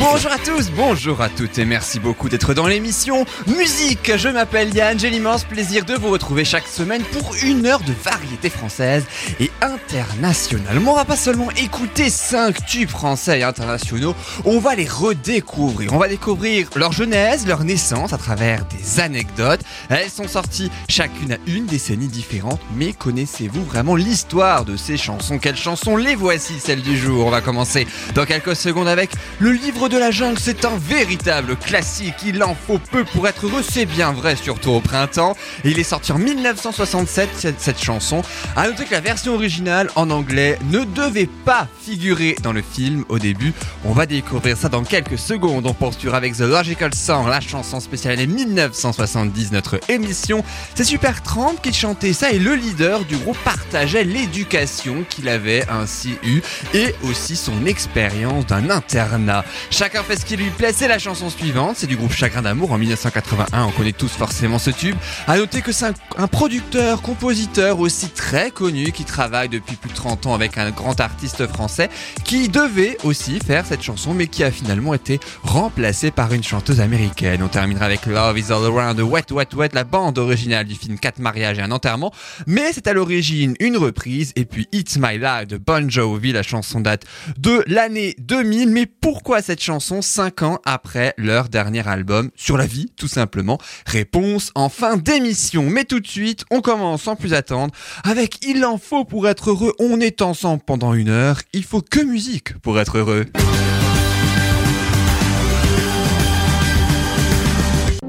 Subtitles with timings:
[0.00, 4.16] Bonjour à tous, bonjour à toutes et merci beaucoup d'être dans l'émission Musique.
[4.16, 7.92] Je m'appelle Yann, j'ai l'immense plaisir de vous retrouver chaque semaine pour une heure de
[7.92, 9.04] variété française
[9.40, 10.80] et internationale.
[10.80, 14.14] Mais on va pas seulement écouter 5 tubes français et internationaux,
[14.46, 15.92] on va les redécouvrir.
[15.92, 19.60] On va découvrir leur genèse, leur naissance à travers des anecdotes.
[19.90, 25.38] Elles sont sorties chacune à une décennie différente, mais connaissez-vous vraiment l'histoire de ces chansons?
[25.38, 27.26] Quelles chansons Les voici, celles du jour?
[27.26, 31.56] On va commencer dans quelques secondes avec le livre de la jungle, c'est un véritable
[31.56, 32.14] classique.
[32.24, 35.36] Il en faut peu pour être heureux, c'est bien vrai, surtout au printemps.
[35.64, 38.22] Il est sorti en 1967, cette, cette chanson.
[38.56, 43.04] À noter que la version originale en anglais ne devait pas figurer dans le film
[43.08, 43.52] au début.
[43.84, 45.66] On va découvrir ça dans quelques secondes.
[45.66, 50.44] On poursuivra avec The Logical Song, la chanson spéciale année 1970, notre émission.
[50.76, 55.68] C'est Super Tramp qui chantait ça et le leader du groupe partageait l'éducation qu'il avait
[55.68, 56.42] ainsi eue
[56.74, 59.44] et aussi son expérience d'un internat.
[59.80, 62.70] Chacun fait ce qui lui plaît, c'est la chanson suivante, c'est du groupe Chagrin d'amour
[62.70, 64.94] en 1981, on connaît tous forcément ce tube.
[65.26, 69.88] À noter que c'est un, un producteur, compositeur aussi très connu qui travaille depuis plus
[69.88, 71.88] de 30 ans avec un grand artiste français
[72.24, 76.82] qui devait aussi faire cette chanson mais qui a finalement été remplacé par une chanteuse
[76.82, 77.42] américaine.
[77.42, 80.74] On terminera avec Love is All Around the Wet Wet Wet, la bande originale du
[80.74, 82.12] film 4 mariages et un enterrement,
[82.46, 86.42] mais c'est à l'origine une reprise et puis It's My Life de Bon Jovi, la
[86.42, 87.04] chanson date
[87.38, 92.66] de l'année 2000, mais pourquoi cette chanson 5 ans après leur dernier album sur la
[92.66, 95.64] vie, tout simplement Réponse en fin d'émission.
[95.70, 99.50] Mais tout de suite, on commence sans plus attendre avec Il en faut pour être
[99.50, 99.74] heureux.
[99.78, 101.40] On est ensemble pendant une heure.
[101.52, 103.26] Il faut que musique pour être heureux.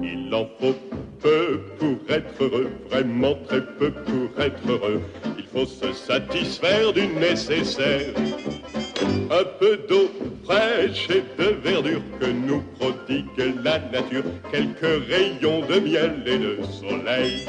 [0.02, 0.76] Il en faut
[1.22, 5.02] peu pour être heureux, vraiment très peu pour être heureux.
[5.36, 8.14] Il faut se satisfaire du nécessaire.
[9.32, 10.12] Un peu d'eau
[10.46, 13.26] fraîche et de verdure que nous prodigue
[13.64, 17.46] la nature, quelques rayons de miel et de soleil.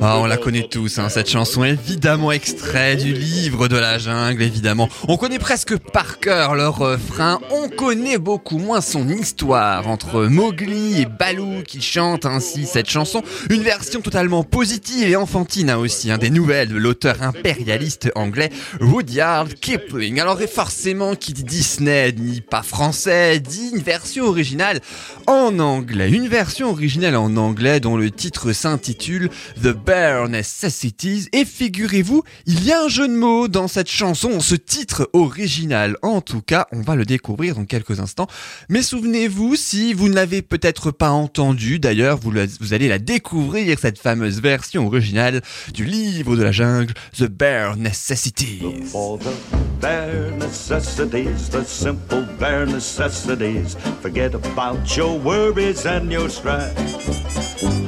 [0.00, 4.42] Ah, on la connaît tous, hein, cette chanson, évidemment extrait du livre de la jungle,
[4.42, 4.88] évidemment.
[5.08, 11.02] On connaît presque par cœur leur refrain, on connaît beaucoup moins son histoire entre Mowgli
[11.02, 13.17] et Baloo qui chantent ainsi cette chanson.
[13.50, 18.50] Une version totalement positive et enfantine hein, aussi, hein, des nouvelles de l'auteur impérialiste anglais
[18.80, 20.20] Rudyard Kipling.
[20.20, 24.80] Alors et forcément, qui dit Disney, ni pas français, dit une version originale
[25.26, 26.10] en anglais.
[26.10, 29.30] Une version originale en anglais dont le titre s'intitule
[29.62, 31.28] The Bare Necessities.
[31.32, 35.96] Et figurez-vous, il y a un jeu de mots dans cette chanson, ce titre original.
[36.02, 38.28] En tout cas, on va le découvrir dans quelques instants.
[38.68, 43.78] Mais souvenez-vous, si vous ne l'avez peut-être pas entendu, d'ailleurs, vous, vous allez la découvrir,
[43.78, 45.40] cette fameuse version originale
[45.72, 48.90] du livre de la jungle, The Bare Necessities.
[48.92, 49.32] For the
[49.80, 53.76] bare necessities, the simple bare necessities.
[54.02, 56.76] Forget about your worries and your strife.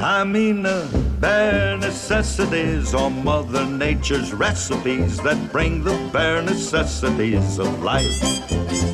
[0.01, 0.89] I mean the
[1.21, 8.90] bare necessities are Mother Nature's recipes that bring the bare necessities of life.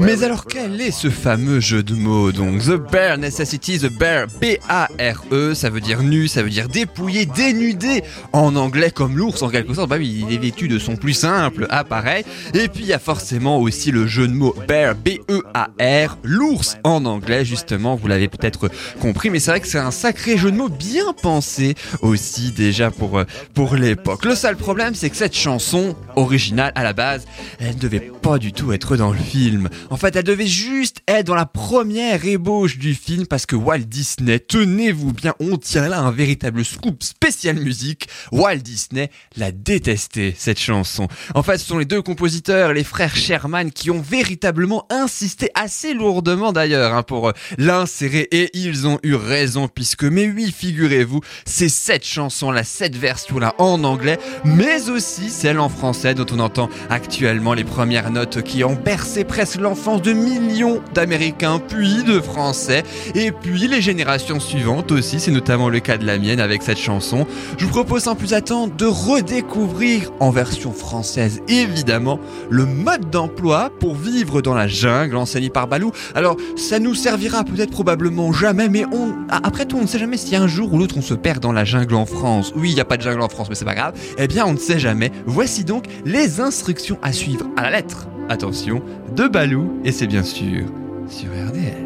[0.00, 2.62] Mais alors quel est ce fameux jeu de mots donc?
[2.62, 8.04] The Bare Necessity, The Bare B-A-R-E, ça veut dire nu, ça veut dire dépouillé, dénudé
[8.32, 9.88] en anglais comme l'ours en quelque sorte.
[9.88, 12.24] Bah oui, il est vêtu de son plus simple appareil.
[12.54, 17.04] Et puis il y a forcément aussi le jeu de mots Bear, B-E-A-R, l'ours en
[17.04, 18.70] anglais justement, vous l'avez peut-être
[19.00, 22.92] compris, mais c'est vrai que c'est un sacré jeu de mots bien pensé aussi déjà
[22.92, 24.24] pour, euh, pour l'époque.
[24.24, 27.26] Le seul problème c'est que cette chanson originale à la base,
[27.58, 29.68] elle ne devait pas du tout être dans le film.
[29.90, 33.78] En fait, elle devait juste être dans la première ébauche du film parce que Walt
[33.78, 38.08] Disney, tenez-vous bien, on tient là un véritable scoop spécial musique.
[38.30, 41.08] Walt Disney l'a détesté, cette chanson.
[41.34, 45.94] En fait, ce sont les deux compositeurs, les frères Sherman, qui ont véritablement insisté assez
[45.94, 51.20] lourdement d'ailleurs hein, pour euh, l'insérer et ils ont eu raison puisque, mais oui, figurez-vous,
[51.46, 56.68] c'est cette chanson-là, cette version-là en anglais, mais aussi celle en français dont on entend
[56.90, 62.82] actuellement les premières notes qui ont bercé presque l'enfance de millions d'Américains, puis de Français,
[63.14, 66.78] et puis les générations suivantes aussi, c'est notamment le cas de la mienne avec cette
[66.78, 67.28] chanson.
[67.58, 72.18] Je vous propose sans plus attendre de redécouvrir en version française évidemment
[72.50, 75.92] le mode d'emploi pour vivre dans la jungle enseigné par Balou.
[76.16, 80.16] Alors ça nous servira peut-être probablement jamais, mais on après tout on ne sait jamais
[80.16, 82.52] si un jour ou l'autre on se perd dans la jungle en France.
[82.56, 83.94] Oui, il n'y a pas de jungle en France, mais c'est pas grave.
[84.18, 85.12] Eh bien on ne sait jamais.
[85.24, 88.08] Voici donc les instructions à suivre à la lettre.
[88.30, 88.82] Attention,
[89.16, 90.64] de Balou, et c'est bien sûr
[91.08, 91.84] sur RDL.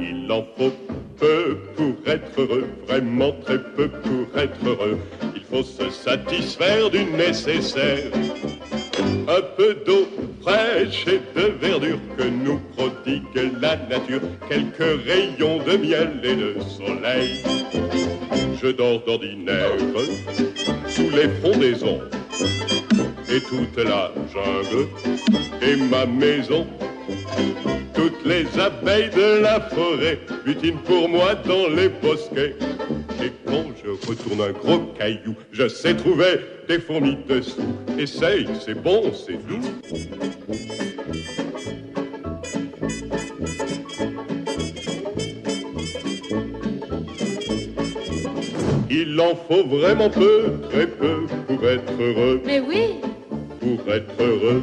[0.00, 0.72] Il en faut
[1.18, 4.98] peu pour être heureux, vraiment très peu pour être heureux.
[5.34, 8.10] Il faut se satisfaire du nécessaire.
[9.28, 10.06] Un peu d'eau
[10.42, 13.22] fraîche et de verdure que nous prodigue
[13.60, 17.42] la nature, quelques rayons de miel et de soleil.
[18.62, 19.72] Je dors d'ordinaire
[20.88, 22.00] sous les frondaisons
[23.28, 24.88] et toute la jungle
[25.62, 26.66] et ma maison.
[27.94, 32.54] Toutes les abeilles de la forêt butinent pour moi dans les bosquets.
[33.22, 37.74] Et quand je retourne un gros caillou, je sais trouver des fourmis dessous.
[37.98, 39.60] Essaye, c'est bon, c'est doux.
[48.90, 52.96] Il en faut vraiment peu, très peu pour être heureux, Mais oui,
[53.60, 54.62] pour être heureux.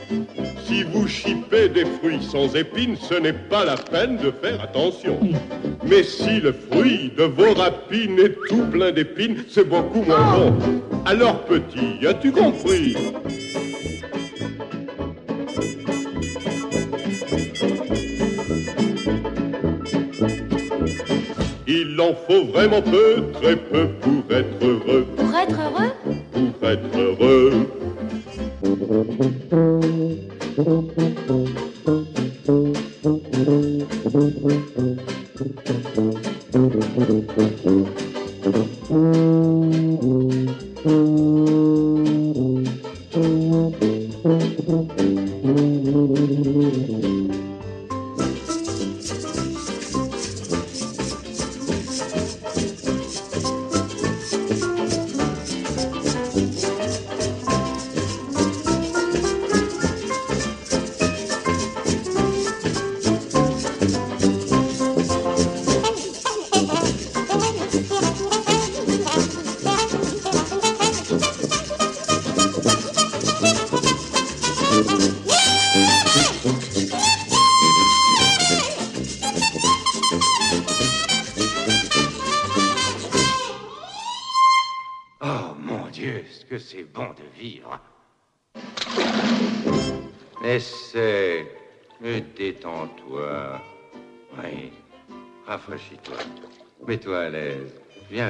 [0.65, 5.19] Si vous chipez des fruits sans épines, ce n'est pas la peine de faire attention.
[5.85, 10.53] Mais si le fruit de vos rapines est tout plein d'épines, c'est beaucoup moins bon.
[11.05, 12.95] Alors petit, as-tu compris?
[21.67, 25.91] Il en faut vraiment peu, très peu pour être heureux, pour être heureux,
[26.31, 27.80] pour être heureux.
[28.73, 29.11] Oh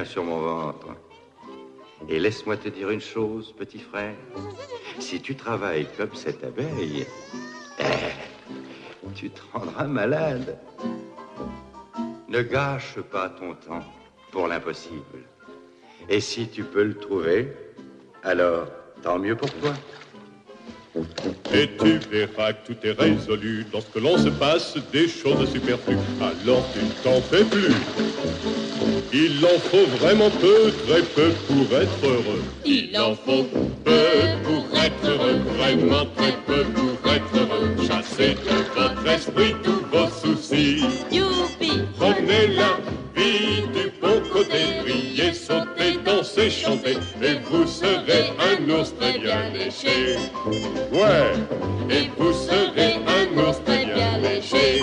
[0.04, 0.88] Sur mon ventre.
[2.08, 4.14] Et laisse-moi te dire une chose, petit frère.
[4.98, 7.06] Si tu travailles comme cette abeille,
[7.78, 7.84] eh,
[9.14, 10.58] tu te rendras malade.
[12.28, 13.84] Ne gâche pas ton temps
[14.32, 15.24] pour l'impossible.
[16.08, 17.52] Et si tu peux le trouver,
[18.24, 18.66] alors
[19.02, 19.72] tant mieux pour toi.
[21.54, 25.98] Et tu verras que tout est résolu lorsque l'on se passe des choses superflues.
[26.20, 27.74] Alors tu ne t'en fais plus.
[29.12, 32.42] Il en faut vraiment peu, très peu pour être heureux.
[32.64, 33.44] Il en faut
[33.84, 33.92] peu
[34.44, 37.76] pour être heureux, vraiment très peu pour être heureux.
[38.18, 38.34] De
[38.74, 40.84] votre esprit tous vos soucis.
[41.10, 42.76] youpi, Prenez la
[43.16, 49.48] vie du bon côté, riez, sautez, dansez, chantez, et vous serez un ours très bien
[49.54, 50.18] léché.
[50.92, 51.32] Ouais,
[51.88, 54.82] et vous serez un ours très bien léché.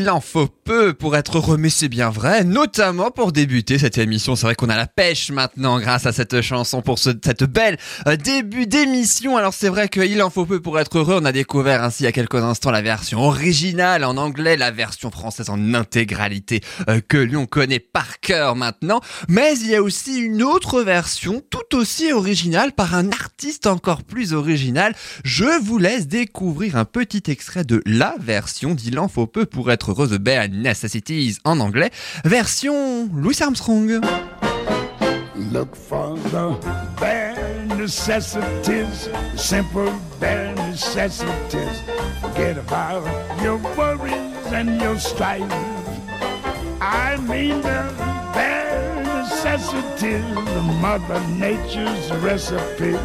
[0.00, 4.34] Il en faut peu pour être heureux, c'est bien vrai, notamment pour débuter cette émission.
[4.34, 7.76] C'est vrai qu'on a la pêche maintenant grâce à cette chanson pour ce, cette belle
[8.06, 9.36] euh, début d'émission.
[9.36, 11.18] Alors c'est vrai qu'il en faut peu pour être heureux.
[11.20, 14.70] On a découvert ainsi il y a quelques instants la version originale en anglais, la
[14.70, 19.02] version française en intégralité euh, que l'on connaît par cœur maintenant.
[19.28, 24.02] Mais il y a aussi une autre version tout aussi originale par un artiste encore
[24.02, 24.94] plus original.
[25.24, 29.70] Je vous laisse découvrir un petit extrait de la version d'Il en faut peu pour
[29.70, 31.90] être heureux The Bare Necessities en anglais,
[32.24, 34.00] version Louis Armstrong.
[35.52, 36.56] Look for the
[37.00, 41.82] bare necessities, simple bare necessities.
[42.20, 43.04] Forget about
[43.42, 45.42] your worries and your strife.
[46.80, 47.92] I mean the
[48.32, 52.96] bare necessities, the Mother Nature's recipe.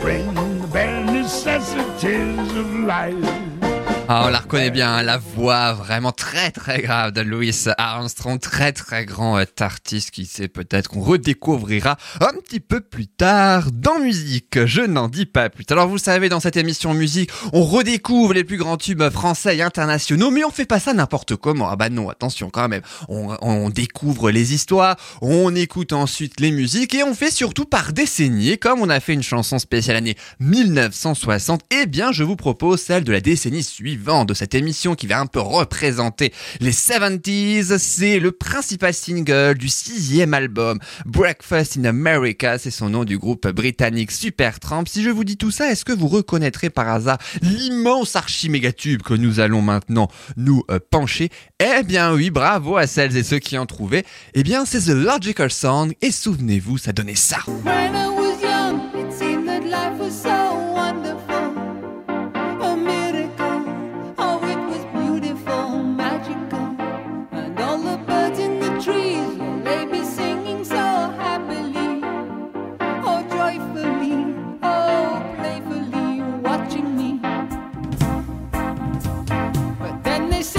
[0.00, 3.65] Bring the bare necessities of life.
[4.08, 8.38] Ah, on la reconnaît bien, hein, la voix vraiment très très grave de Louis Armstrong,
[8.38, 13.72] très très grand euh, artiste qui sait peut-être qu'on redécouvrira un petit peu plus tard
[13.72, 14.64] dans musique.
[14.64, 15.64] Je n'en dis pas plus.
[15.70, 19.62] Alors vous savez, dans cette émission musique, on redécouvre les plus grands tubes français et
[19.62, 21.68] internationaux, mais on fait pas ça n'importe comment.
[21.68, 22.82] Ah bah non, attention quand même.
[23.08, 27.92] On, on découvre les histoires, on écoute ensuite les musiques et on fait surtout par
[27.92, 28.56] décennie.
[28.56, 33.02] Comme on a fait une chanson spéciale année 1960, eh bien je vous propose celle
[33.02, 37.78] de la décennie suivante de cette émission qui va un peu représenter les 70s.
[37.78, 42.58] C'est le principal single du sixième album, Breakfast in America.
[42.58, 44.84] C'est son nom du groupe britannique Supertramp.
[44.86, 49.14] Si je vous dis tout ça, est-ce que vous reconnaîtrez par hasard l'immense archi-mégatube que
[49.14, 51.30] nous allons maintenant nous euh, pencher?
[51.58, 54.04] Eh bien oui, bravo à celles et ceux qui ont trouvé.
[54.34, 57.38] Eh bien c'est The Logical Song et souvenez-vous, ça donnait ça.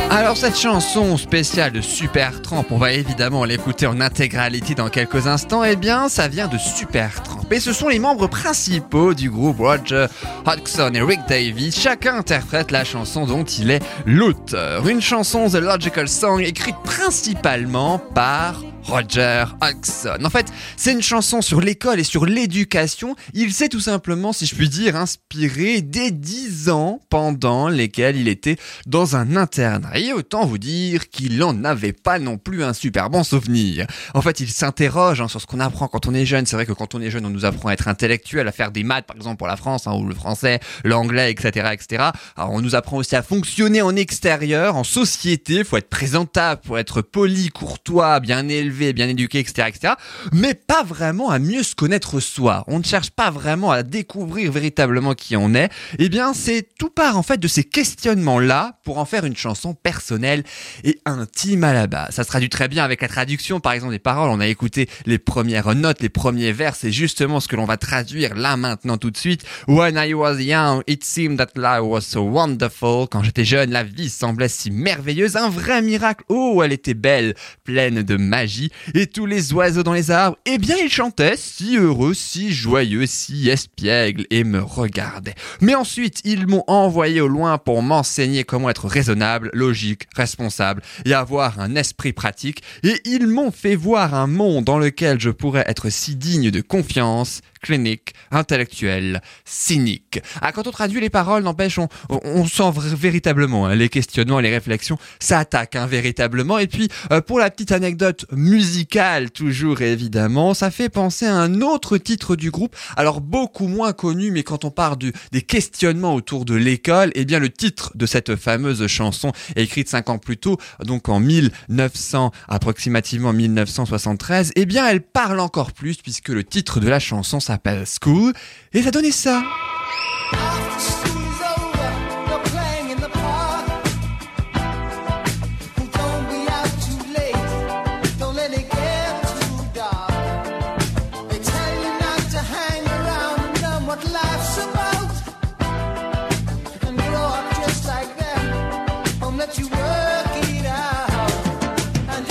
[0.09, 5.65] Alors cette chanson spéciale de Supertramp, on va évidemment l'écouter en intégralité dans quelques instants,
[5.65, 7.43] eh bien ça vient de Supertramp.
[7.51, 10.07] Et ce sont les membres principaux du groupe Roger
[10.45, 11.71] Hodgson et Rick Davies.
[11.71, 14.87] Chacun interprète la chanson dont il est l'auteur.
[14.87, 20.23] Une chanson The Logical Song écrite principalement par Roger Hodgson.
[20.23, 23.15] En fait, c'est une chanson sur l'école et sur l'éducation.
[23.33, 28.29] Il s'est tout simplement, si je puis dire, inspiré des 10 ans pendant lesquels il
[28.29, 29.99] était dans un internat.
[29.99, 33.87] Et autant vous dire qu'il n'en avait pas non plus un super bon souvenir.
[34.13, 36.45] En fait, il s'interroge hein, sur ce qu'on apprend quand on est jeune.
[36.45, 38.71] C'est vrai que quand on est jeune, on nous apprend à être intellectuel, à faire
[38.71, 42.11] des maths, par exemple, pour la France, hein, ou le français, l'anglais, etc., etc.
[42.37, 45.65] Alors, on nous apprend aussi à fonctionner en extérieur, en société.
[45.65, 49.93] Faut être présentable, faut être poli, courtois, bien élevé, bien éduqué, etc., etc.
[50.31, 52.63] Mais pas vraiment à mieux se connaître soi.
[52.67, 55.69] On ne cherche pas vraiment à découvrir véritablement qui on est.
[55.99, 59.73] Eh bien, c'est tout part en fait de ces questionnements-là pour en faire une chanson
[59.73, 60.43] personnelle
[60.83, 62.15] et intime à la base.
[62.15, 64.29] Ça se traduit très bien avec la traduction, par exemple, des paroles.
[64.29, 66.75] On a écouté les premières notes, les premiers vers.
[66.75, 69.43] C'est justement ce que l'on va traduire là maintenant tout de suite.
[69.67, 73.07] When I was young, it seemed that life was so wonderful.
[73.09, 75.35] Quand j'étais jeune, la vie semblait si merveilleuse.
[75.35, 76.23] Un vrai miracle.
[76.29, 78.66] Oh, elle était belle, pleine de magie.
[78.93, 83.05] Et tous les oiseaux dans les arbres, eh bien, ils chantaient si heureux, si joyeux,
[83.05, 85.35] si espiègles et me regardaient.
[85.61, 91.13] Mais ensuite, ils m'ont envoyé au loin pour m'enseigner comment être raisonnable, logique, responsable et
[91.13, 92.63] avoir un esprit pratique.
[92.83, 96.61] Et ils m'ont fait voir un monde dans lequel je pourrais être si digne de
[96.61, 100.19] confiance, clinique, intellectuel, cynique.
[100.41, 104.97] Ah, quand on traduit les paroles, n'empêche, on, sent véritablement hein, les questionnements, les réflexions,
[105.19, 106.57] ça attaque hein, véritablement.
[106.57, 111.61] Et puis, euh, pour la petite anecdote musicale, toujours évidemment, ça fait penser à un
[111.61, 116.15] autre titre du groupe, alors beaucoup moins connu, mais quand on parle du, des questionnements
[116.15, 120.37] autour de l'école, eh bien le titre de cette fameuse chanson écrite cinq ans plus
[120.37, 126.79] tôt, donc en 1900, approximativement 1973, eh bien elle parle encore plus puisque le titre
[126.79, 128.33] de la chanson s'appelle School
[128.73, 129.41] et ça donnait ça.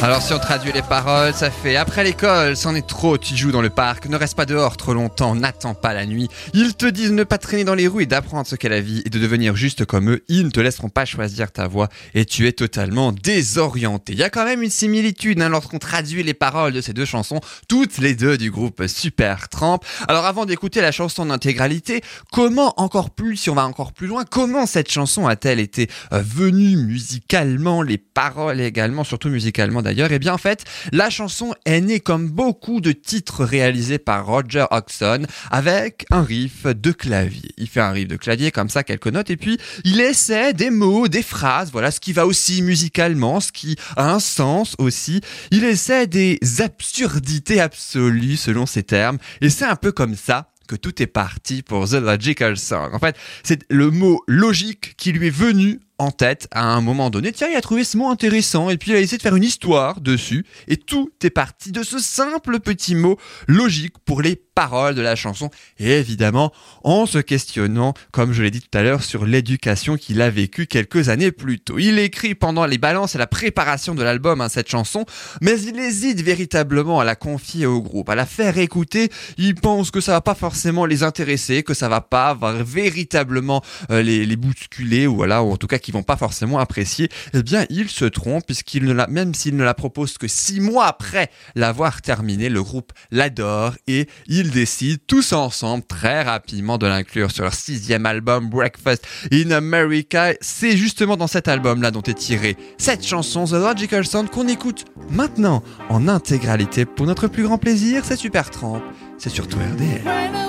[0.02, 3.50] Alors si on traduit les paroles, ça fait après l'école, c'en est trop, tu joues
[3.50, 6.28] dans le parc, ne reste pas dehors trop longtemps, n'attends pas la nuit.
[6.52, 8.82] Ils te disent de ne pas traîner dans les rues et d'apprendre ce qu'est la
[8.82, 10.22] vie et de devenir juste comme eux.
[10.28, 14.12] Ils ne te laisseront pas choisir ta voie et tu es totalement désorienté.
[14.12, 17.06] Il y a quand même une similitude hein, lorsqu'on traduit les paroles de ces deux
[17.06, 19.80] chansons, toutes les deux du groupe Super Tramp.
[20.08, 24.08] Alors avant d'écouter la chanson en intégralité, comment encore plus, si on va encore plus
[24.08, 30.10] loin, comment cette chanson a-t-elle été euh, venue musicalement, les paroles également, surtout musicalement d'ailleurs
[30.12, 34.66] Eh bien en fait, la chanson est née comme beaucoup de titres réalisés par Roger
[34.70, 37.50] Hodgson avec un riff de clavier.
[37.56, 40.70] Il fait un riff de clavier comme ça, quelques notes, et puis il essaie des
[40.70, 45.20] mots, des phrases, voilà ce qui va aussi musicalement, ce qui a un sens aussi.
[45.50, 50.76] Il essaie des absurdités absolues selon ses termes, et c'est un peu comme ça que
[50.76, 52.90] tout est parti pour The Logical Song.
[52.92, 57.10] En fait, c'est le mot logique qui lui est venu en tête à un moment
[57.10, 57.32] donné.
[57.32, 59.44] Tiens, il a trouvé ce mot intéressant et puis il a essayé de faire une
[59.44, 60.44] histoire dessus.
[60.68, 65.16] Et tout est parti de ce simple petit mot logique pour les paroles de la
[65.16, 65.50] chanson.
[65.78, 70.22] Et évidemment, en se questionnant, comme je l'ai dit tout à l'heure, sur l'éducation qu'il
[70.22, 71.78] a vécue quelques années plus tôt.
[71.78, 75.04] Il écrit pendant les balances et la préparation de l'album hein, cette chanson,
[75.42, 79.10] mais il hésite véritablement à la confier au groupe, à la faire écouter.
[79.36, 84.02] Il pense que ça va pas forcément les intéresser, que ça va pas véritablement euh,
[84.02, 87.08] les, les bousculer ou voilà, ou en tout cas qu'ils vont pas forcément apprécier.
[87.32, 90.60] Eh bien, il se trompe puisqu'il ne l'a, même s'il ne la propose que six
[90.60, 96.88] mois après l'avoir terminé, le groupe l'adore et ils décident tous ensemble très rapidement de
[96.88, 100.32] l'inclure sur leur sixième album Breakfast in America.
[100.40, 104.86] C'est justement dans cet album-là dont est tirée cette chanson The Logical Sound qu'on écoute
[105.10, 108.02] maintenant en intégralité pour notre plus grand plaisir.
[108.04, 108.82] C'est Super Tramp,
[109.18, 110.45] c'est surtout RDL.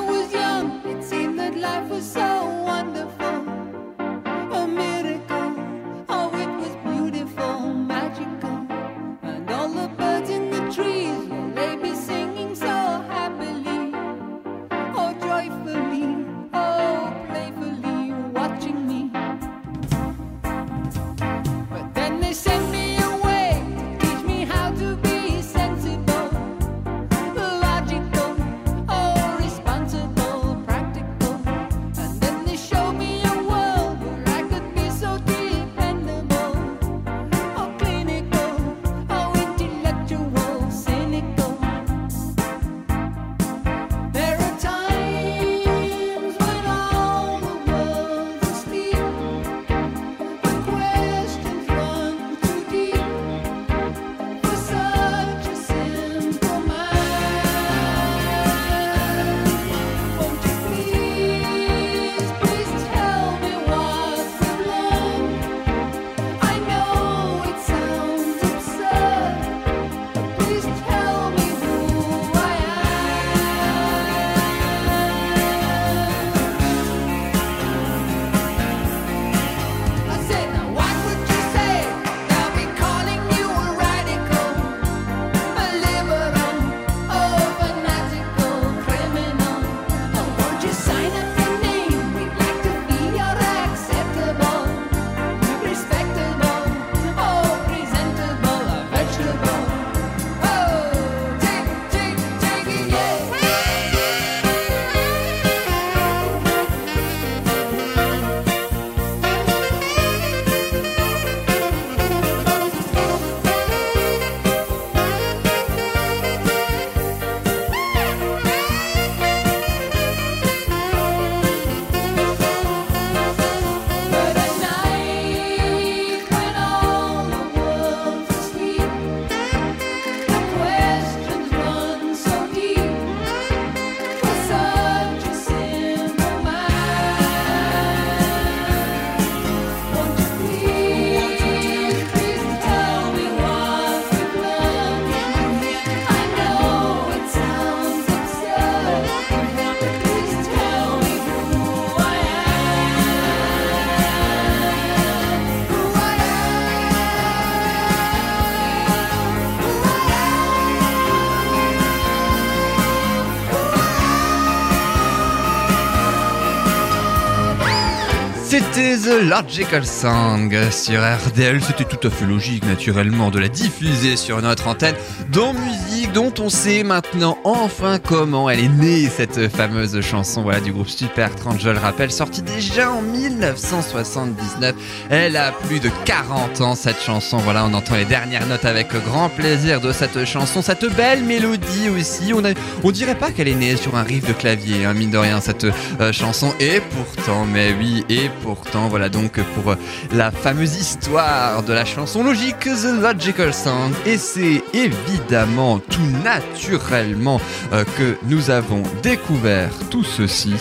[168.78, 171.64] The Logical Song sur RDL.
[171.64, 174.94] C'était tout à fait logique, naturellement, de la diffuser sur notre antenne
[175.32, 180.60] dans musique dont on sait maintenant enfin comment elle est née, cette fameuse chanson voilà,
[180.60, 184.76] du groupe Super 30, je le rappelle, sortie déjà en 1979.
[185.10, 187.38] Elle a plus de 40 ans, cette chanson.
[187.38, 191.90] Voilà, on entend les dernières notes avec grand plaisir de cette chanson, cette belle mélodie
[191.90, 192.32] aussi.
[192.32, 192.50] On, a,
[192.84, 195.42] on dirait pas qu'elle est née sur un riff de clavier, hein, mine de rien,
[195.42, 196.54] cette euh, chanson.
[196.60, 199.76] Et pourtant, mais oui, et pourtant, voilà donc pour euh,
[200.14, 203.94] la fameuse histoire de la chanson logique The Logical Sound.
[204.06, 207.40] Et c'est évidemment tout naturellement
[207.72, 210.56] euh, que nous avons découvert tout ceci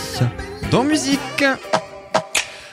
[0.71, 1.45] dans musique.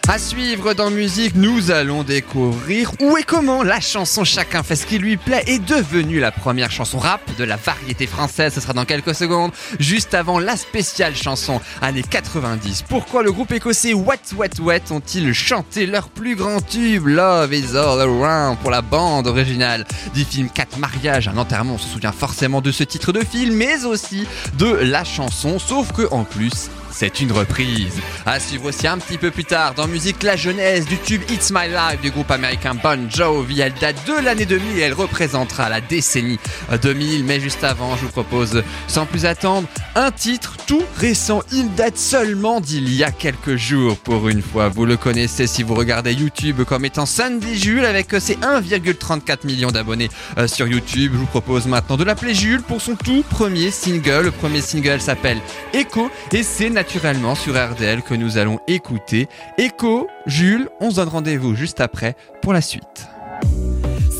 [0.10, 4.86] À suivre dans musique, nous allons découvrir où et comment la chanson Chacun fait ce
[4.86, 8.54] qui lui plaît est devenue la première chanson rap de la variété française.
[8.54, 12.84] Ce sera dans quelques secondes, juste avant la spéciale chanson années 90.
[12.90, 17.08] Pourquoi le groupe écossais Wet Wet Wet ont-ils chanté leur plus grand tube?
[17.08, 21.76] Love is all around pour la bande originale du film 4 mariages, un enterrement.
[21.76, 25.60] On se souvient forcément de ce titre de film, mais aussi de la chanson.
[25.60, 27.94] Sauf que en plus, c'est une reprise.
[28.26, 31.52] À suivre aussi un petit peu plus tard dans musique la jeunesse du tube It's
[31.52, 33.62] My Life du groupe américain Bon Jovi.
[33.62, 36.40] Elle date de l'année 2000 et elle représentera la décennie
[36.82, 37.24] 2000.
[37.26, 41.42] Mais juste avant, je vous propose, sans plus attendre, un titre tout récent.
[41.52, 44.70] Il date seulement d'il y a quelques jours pour une fois.
[44.70, 49.72] Vous le connaissez si vous regardez YouTube comme étant Sandy Jules avec ses 1,34 millions
[49.72, 51.12] d'abonnés euh, sur YouTube.
[51.14, 54.26] Je vous propose maintenant de l'appeler Jules pour son tout premier single.
[54.26, 55.40] Le premier single s'appelle
[55.74, 59.30] Echo et c'est naturellement sur RDL que nous allons écouter.
[59.58, 63.08] Echo, Jules, on se donne rendez-vous juste après pour la suite.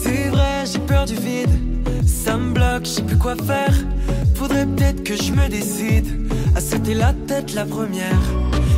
[0.02, 1.50] C'est vrai, j'ai peur du vide.
[2.08, 3.74] Ça me bloque, je sais plus quoi faire.
[4.36, 6.08] Faudrait peut-être que je me décide
[6.56, 8.24] à sauter la tête la première.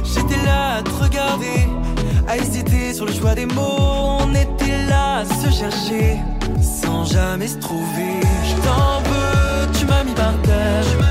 [0.04, 1.67] J'étais là à te regarder,
[2.28, 4.17] à hésiter sur le choix des mots.
[4.19, 6.17] On était là à se chercher
[6.60, 8.19] sans jamais se trouver.
[8.50, 11.04] Je t'en veux, tu m'as mis par terre.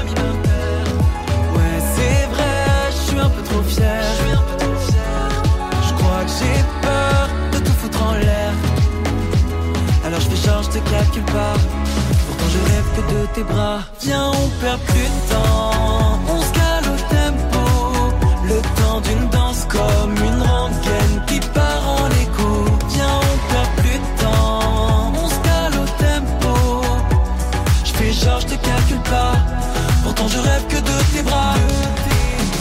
[10.95, 11.55] Te calcule pas.
[12.27, 13.81] Pourtant je rêve que de tes bras.
[14.03, 15.71] Viens, on perd plus de temps.
[16.29, 17.65] On se cale au tempo.
[18.49, 22.51] Le temps d'une danse comme une rengaine qui part en écho.
[22.95, 25.13] Viens, on perd plus de temps.
[25.23, 26.83] On se cale au tempo.
[27.85, 29.35] Je fais genre, je te calcule pas.
[30.03, 31.55] Pourtant je rêve que de tes bras.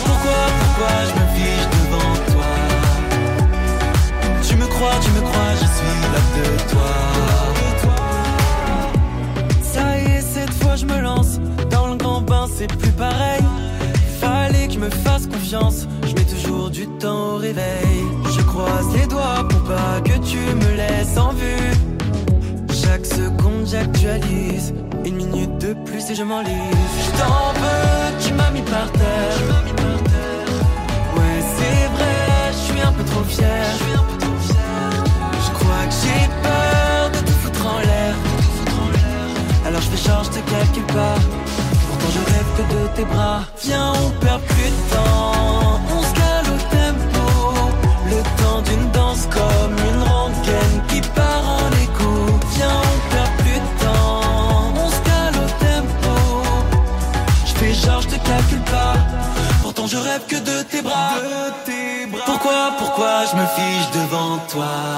[0.05, 2.51] Pourquoi, pourquoi je me fiche devant toi?
[4.47, 7.12] Tu me crois, tu me crois, je suis là de toi.
[12.63, 13.41] C'est plus pareil.
[14.21, 15.87] Fallait que je me fasse confiance.
[16.07, 17.99] Je mets toujours du temps au réveil.
[18.35, 21.71] Je croise les doigts pour pas que tu me laisses en vue.
[22.83, 24.73] Chaque seconde, j'actualise.
[25.05, 26.93] Une minute de plus et je m'enlise.
[27.05, 29.39] Je t'en veux, tu m'as mis par terre.
[31.15, 33.65] Ouais, c'est vrai, je suis un peu trop fier.
[35.45, 38.15] Je crois que j'ai peur de tout foutre en l'air.
[39.65, 41.42] Alors je fais genre, je te
[42.03, 43.41] Pourtant je rêve que de tes bras.
[43.63, 45.79] Viens, on perd plus de temps.
[45.95, 47.25] On se cale au tempo.
[48.09, 52.13] Le temps d'une danse comme une rengaine qui part en écho.
[52.55, 54.21] Viens, on perd plus de temps.
[54.83, 56.13] On se cale au tempo.
[57.45, 58.95] Je fais genre, je te calcule pas.
[59.61, 61.13] Pourtant je rêve que de tes bras.
[62.25, 64.92] Pourquoi, pourquoi je me fiche devant toi?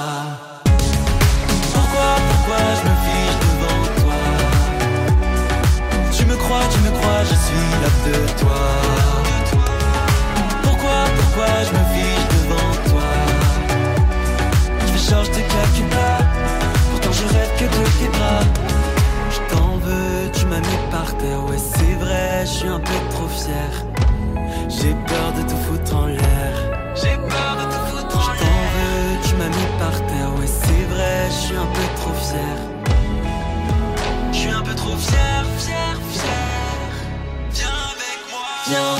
[7.86, 8.64] Là de toi.
[10.62, 13.12] Pourquoi, pourquoi je me fiche devant toi?
[14.80, 16.18] Je je te calcule pas.
[16.90, 18.44] Pourtant je rêve que de tes bras.
[19.30, 21.44] Je t'en veux, tu m'as mis par terre.
[21.48, 23.70] Ouais c'est vrai, je suis un peu trop fier.
[24.68, 26.54] J'ai peur de tout foutre en l'air.
[26.94, 30.30] J'ai peur de tout foutre en l'air Je t'en veux, tu m'as mis par terre.
[30.38, 32.65] Ouais c'est vrai, je suis un peu trop fier
[38.68, 38.95] avec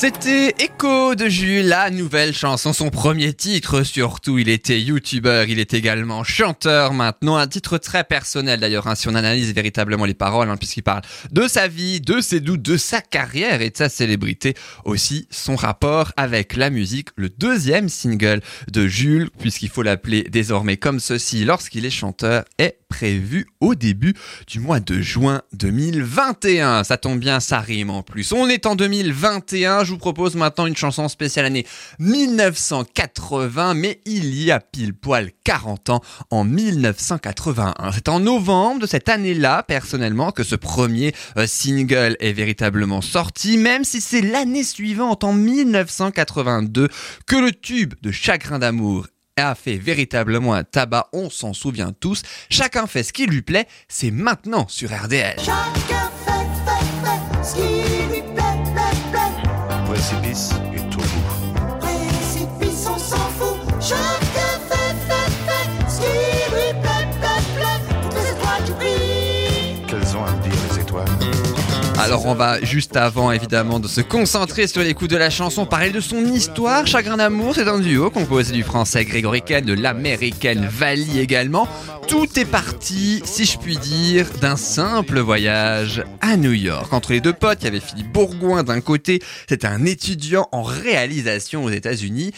[0.00, 4.38] C'était Echo de Jules, la nouvelle chanson, son premier titre surtout.
[4.38, 7.36] Il était youtubeur, il est également chanteur maintenant.
[7.36, 11.02] Un titre très personnel d'ailleurs, hein, si on analyse véritablement les paroles, hein, puisqu'il parle
[11.32, 14.54] de sa vie, de ses doutes, de sa carrière et de sa célébrité.
[14.86, 18.40] Aussi son rapport avec la musique, le deuxième single
[18.72, 24.14] de Jules, puisqu'il faut l'appeler désormais comme ceci lorsqu'il est chanteur, est prévu au début
[24.46, 26.84] du mois de juin 2021.
[26.84, 28.32] Ça tombe bien, ça rime en plus.
[28.32, 31.66] On est en 2021, je vous propose maintenant une chanson spéciale année
[31.98, 36.00] 1980, mais il y a pile poil 40 ans,
[36.30, 37.90] en 1981.
[37.92, 43.58] C'est en novembre de cette année-là, personnellement, que ce premier euh, single est véritablement sorti,
[43.58, 46.88] même si c'est l'année suivante, en 1982,
[47.26, 52.22] que le tube de Chagrin d'amour a fait véritablement un tabac, on s'en souvient tous.
[52.48, 55.34] Chacun fait ce qui lui plaît, c'est maintenant sur RDL.
[55.38, 56.10] Chacun
[57.44, 57.79] fait,
[72.02, 75.90] Alors on va juste avant évidemment de se concentrer sur l'écoute de la chanson, parler
[75.90, 76.86] de son histoire.
[76.86, 81.68] Chagrin d'amour, c'est un duo composé du français Grégory de l'américaine Vali également.
[82.08, 86.90] Tout est parti, si je puis dire, d'un simple voyage à New York.
[86.92, 90.62] Entre les deux potes, il y avait Philippe Bourgoin d'un côté, c'était un étudiant en
[90.62, 92.32] réalisation aux États-Unis.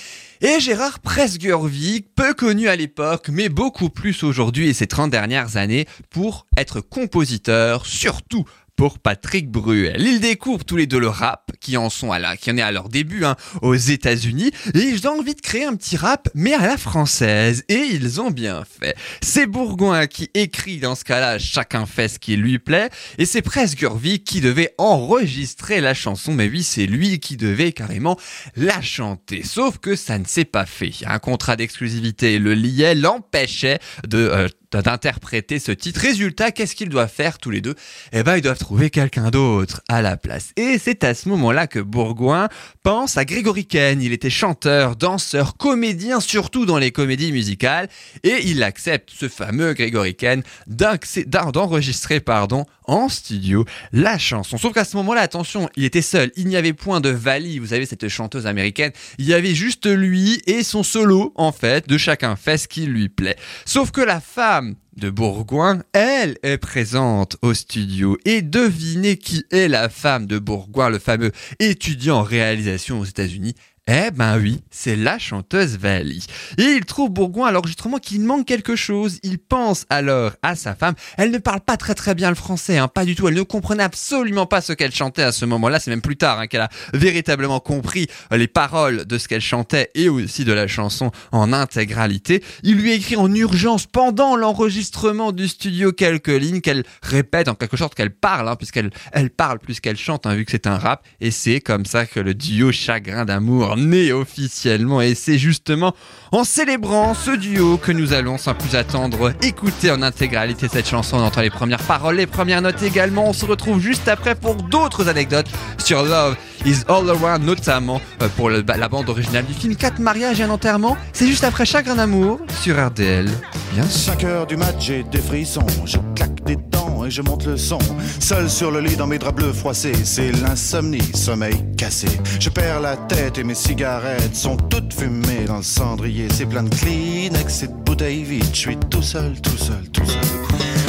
[0.44, 5.56] Et Gérard Presgurvik, peu connu à l'époque, mais beaucoup plus aujourd'hui et ces 30 dernières
[5.56, 8.44] années, pour être compositeur, surtout
[8.90, 10.00] Patrick Bruel.
[10.00, 12.72] Ils découvrent tous les deux le rap, qui en sont à qui en est à
[12.72, 16.54] leur début, hein, aux États-Unis, et ils ont envie de créer un petit rap, mais
[16.54, 17.64] à la française.
[17.68, 18.96] Et ils ont bien fait.
[19.20, 23.42] C'est Bourgoin qui écrit dans ce cas-là, chacun fait ce qui lui plaît, et c'est
[23.42, 28.18] Presgurvik qui devait enregistrer la chanson, mais oui, c'est lui qui devait carrément
[28.56, 29.42] la chanter.
[29.44, 30.92] Sauf que ça ne s'est pas fait.
[31.06, 34.48] Un contrat d'exclusivité le liait, l'empêchait de euh,
[34.80, 36.00] d'interpréter ce titre.
[36.00, 37.74] Résultat, qu'est-ce qu'ils doivent faire tous les deux?
[38.12, 40.50] Eh ben, ils doivent trouver quelqu'un d'autre à la place.
[40.56, 42.48] Et c'est à ce moment-là que Bourgoin
[42.82, 44.00] pense à Grégory Ken.
[44.02, 47.88] Il était chanteur, danseur, comédien, surtout dans les comédies musicales,
[48.22, 54.58] et il accepte ce fameux Grégory Ken d'enregistrer, pardon, en studio la chanson.
[54.58, 56.30] Sauf qu'à ce moment-là, attention, il était seul.
[56.36, 58.92] Il n'y avait point de Vali, vous savez, cette chanteuse américaine.
[59.18, 62.86] Il y avait juste lui et son solo, en fait, de chacun fait ce qui
[62.86, 63.36] lui plaît.
[63.64, 68.18] Sauf que la femme de Bourgoin, elle est présente au studio.
[68.24, 73.54] Et devinez qui est la femme de Bourgoin, le fameux étudiant en réalisation aux États-Unis
[73.88, 76.24] eh ben oui, c'est la chanteuse Vali.
[76.56, 79.18] Et il trouve Bourgoin à l'enregistrement qu'il manque quelque chose.
[79.24, 80.94] Il pense alors à sa femme.
[81.18, 83.26] Elle ne parle pas très très bien le français, hein, pas du tout.
[83.26, 85.80] Elle ne comprenait absolument pas ce qu'elle chantait à ce moment-là.
[85.80, 89.90] C'est même plus tard hein, qu'elle a véritablement compris les paroles de ce qu'elle chantait
[89.96, 92.44] et aussi de la chanson en intégralité.
[92.62, 97.76] Il lui écrit en urgence pendant l'enregistrement du studio quelques lignes qu'elle répète en quelque
[97.76, 100.78] sorte qu'elle parle, hein, puisqu'elle elle parle plus qu'elle chante, hein, vu que c'est un
[100.78, 101.04] rap.
[101.20, 103.71] Et c'est comme ça que le duo Chagrin d'amour
[104.12, 105.00] officiellement.
[105.00, 105.94] Et c'est justement
[106.30, 111.18] en célébrant ce duo que nous allons sans plus attendre écouter en intégralité cette chanson.
[111.18, 113.28] On entend les premières paroles, les premières notes également.
[113.28, 118.28] On se retrouve juste après pour d'autres anecdotes sur Love is All Around, notamment euh,
[118.36, 120.96] pour le- la bande originale du film 4 mariages et un enterrement.
[121.12, 123.30] C'est juste après Chagrin d'amour sur RDL.
[123.74, 124.12] Bien sûr.
[124.12, 125.66] 5 heures du mat, j'ai des frissons.
[125.86, 127.78] Je claque des dents et je monte le son.
[128.20, 132.08] Seul sur le lit dans mes draps bleus froissés, c'est l'insomnie, sommeil cassé.
[132.38, 136.28] Je perds la tête et mes cigarettes sont toutes fumées dans le cendrier.
[136.32, 138.44] C'est plein de Kleenex et de bouteilles vides.
[138.52, 140.20] Je suis tout seul, tout seul, tout seul.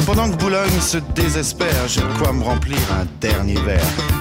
[0.06, 3.80] Pendant que Boulogne se désespère, j'ai de quoi me remplir un dernier verre.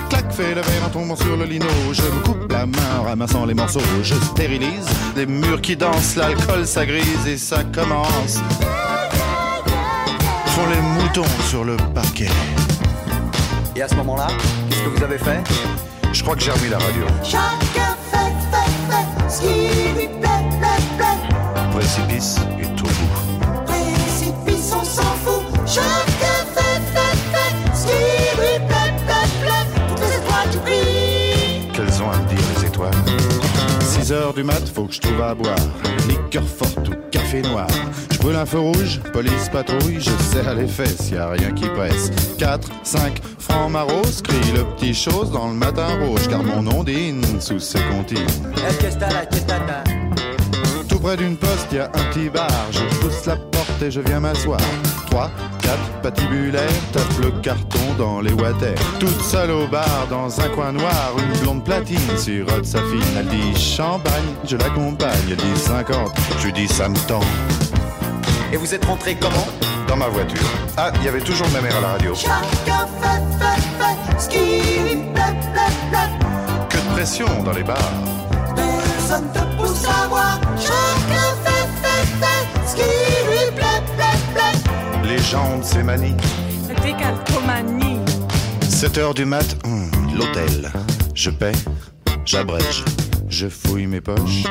[0.10, 1.65] Clac, fait le verre en tombant sur le lino.
[1.91, 3.82] Je me coupe la main en ramassant les morceaux.
[4.02, 8.39] Je stérilise les murs qui dansent, l'alcool ça grise et ça commence.
[10.46, 12.30] Font les moutons sur le parquet.
[13.76, 14.28] Et à ce moment-là,
[14.69, 15.43] qu'est-ce que vous avez fait?
[16.13, 17.04] Je crois que j'ai remis la radio.
[17.24, 21.72] Chacun fait, fait, fait ce qui lui plaît, plaît, plaît.
[21.72, 22.38] Précipice
[34.13, 35.56] heures du mat, faut que je trouve à boire.
[36.08, 37.67] Liqueur forte ou café noir.
[38.12, 41.67] Je brûle un feu rouge, police patrouille, je serre les fesses, y a rien qui
[41.69, 42.12] presse.
[42.38, 47.23] 4, 5, francs maros, crie le petit chose dans le matin rouge, car mon ondine
[47.41, 48.19] sous ses comptines.
[50.88, 52.49] Tout près d'une poste, y a un petit bar.
[52.71, 53.38] Je pousse la
[53.73, 54.59] porte et je viens m'asseoir.
[55.09, 55.29] 3,
[55.62, 58.73] 4, patibulaire, tape le carton dans les water.
[58.99, 63.03] Toute seule au bar, dans un coin noir, une blonde platine sirote sa fille.
[63.17, 65.12] Elle dit champagne, je l'accompagne.
[65.29, 67.21] Elle dit 50, je lui dis ça me tend.
[68.51, 69.47] Et vous êtes rentré comment?
[69.88, 70.47] Dans ma voiture.
[70.77, 72.13] Ah, il y avait toujours ma mère à la radio.
[72.15, 76.67] Chacun fait, fait, fait ce qui lui plaît, plaît, plaît.
[76.69, 77.77] Que de pression dans les bars.
[78.55, 79.53] Personne
[85.15, 86.15] Les jambes, c'est manie.
[86.82, 87.99] Décalcomanie.
[88.67, 90.71] 7 heures du mat, hum, l'hôtel.
[91.13, 91.52] Je paie,
[92.26, 92.84] j'abrège,
[93.30, 94.45] je fouille mes poches.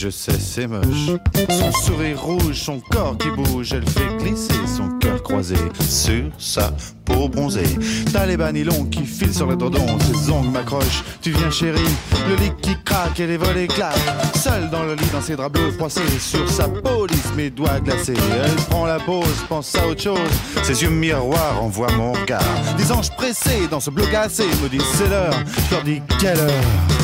[0.00, 1.10] Je sais, c'est moche.
[1.50, 6.72] Son sourire rouge, son corps qui bouge, elle fait glisser son cœur croisé sur sa
[7.04, 7.76] peau bronzée.
[8.12, 11.02] T'as les bas nylons qui filent sur le dodon, ses ongles m'accrochent.
[11.20, 11.80] Tu viens, chérie,
[12.28, 13.96] le lit qui craque et les volets claquent.
[14.36, 17.80] Seule dans le lit, dans ses draps bleus froissés, sur sa peau lisse, mes doigts
[17.80, 18.14] glacés.
[18.44, 20.30] Elle prend la pause, pense à autre chose.
[20.62, 22.44] Ses yeux miroirs envoient mon regard.
[22.76, 25.34] Des anges pressés dans ce bleu glacé me disent c'est l'heure.
[25.68, 26.97] Je leur dis quelle heure?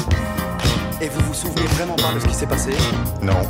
[1.05, 2.71] Et vous vous souvenez vraiment pas de ce qui s'est passé
[3.21, 3.43] Non,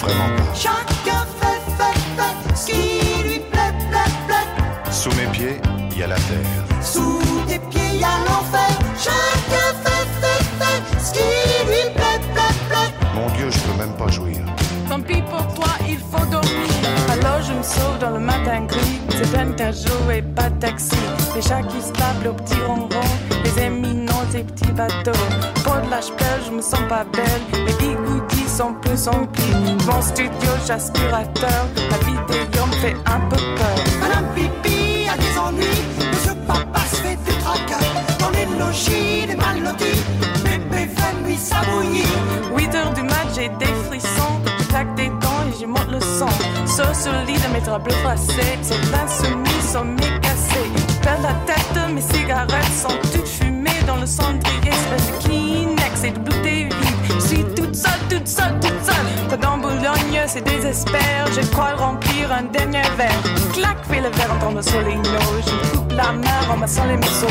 [0.00, 0.54] vraiment pas.
[0.56, 4.90] Chacun fait, fait, fait ce qui lui plaît, plaît, plaît.
[4.90, 5.60] Sous mes pieds,
[5.92, 6.82] il y a la terre.
[6.82, 9.35] Sous tes pieds, il y a l'enfer.
[19.36, 20.96] Peine qu'un jour et pas de taxi.
[21.34, 23.08] Les chats qui se tapent au petit ronron,
[23.44, 25.12] les éminents et petits bateaux.
[25.64, 27.42] Pour de l'âge belle, je me sens pas belle.
[27.66, 29.76] Les bigoudis sont plus emplis.
[29.86, 31.66] Mon studio, j'aspirateur.
[31.90, 33.78] La vidéo me fait un peu peur.
[34.00, 37.86] Madame Pipi a des ennuis, monsieur papa se fait du tracas.
[38.18, 39.74] Dans les logis, les mal
[40.44, 42.06] bébé fait lui s'abouillir.
[42.56, 44.40] 8 heures du mat, j'ai des frissons.
[44.58, 46.28] Je claque des dents et j'y monte le son.
[46.76, 48.58] Sur le lit de mes bleus froissés.
[48.60, 50.70] Ces insoumis sont mécassés.
[51.00, 54.68] Perds la tête, mes cigarettes sont toutes fumées dans le cendrier.
[54.68, 57.18] Espèce de Kleenex et de bouteilles vides.
[57.18, 59.06] Je suis toute seule, toute seule, toute seule.
[59.30, 61.26] Quand dans Boulogne, c'est désespère.
[61.34, 63.22] Je crois remplir un dernier verre.
[63.54, 64.96] Clac, fais le verre en tombant sur les.
[64.96, 67.26] Je coupe la main en massant les morceaux.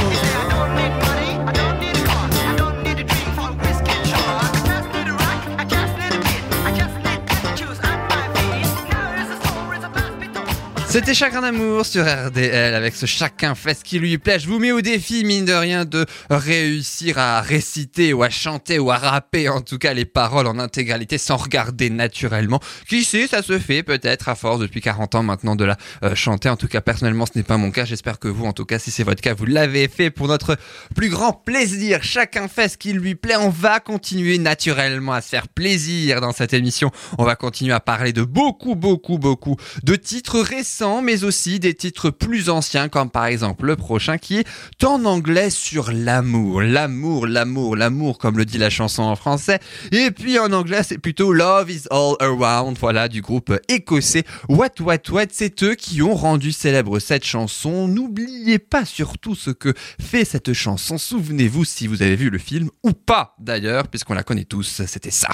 [10.95, 14.39] C'était Chacun d'amour sur RDL avec ce chacun fait ce qui lui plaît.
[14.39, 18.79] Je vous mets au défi, mine de rien, de réussir à réciter ou à chanter
[18.79, 22.61] ou à rapper en tout cas les paroles en intégralité sans regarder naturellement.
[22.87, 26.15] Qui sait, ça se fait peut-être à force depuis 40 ans maintenant de la euh,
[26.15, 26.47] chanter.
[26.47, 27.83] En tout cas, personnellement, ce n'est pas mon cas.
[27.83, 30.57] J'espère que vous, en tout cas, si c'est votre cas, vous l'avez fait pour notre
[30.95, 32.03] plus grand plaisir.
[32.03, 33.35] Chacun fait ce qui lui plaît.
[33.35, 36.89] On va continuer naturellement à se faire plaisir dans cette émission.
[37.17, 41.73] On va continuer à parler de beaucoup, beaucoup, beaucoup de titres récents mais aussi des
[41.73, 46.61] titres plus anciens, comme par exemple le prochain qui est en anglais sur l'amour.
[46.61, 49.59] L'amour, l'amour, l'amour, comme le dit la chanson en français.
[49.91, 54.81] Et puis en anglais, c'est plutôt Love is All Around, voilà, du groupe écossais What
[54.81, 55.27] What What.
[55.31, 57.87] C'est eux qui ont rendu célèbre cette chanson.
[57.87, 60.97] N'oubliez pas surtout ce que fait cette chanson.
[60.97, 65.11] Souvenez-vous si vous avez vu le film, ou pas d'ailleurs, puisqu'on la connaît tous, c'était
[65.11, 65.29] ça.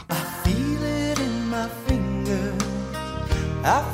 [3.64, 3.91] my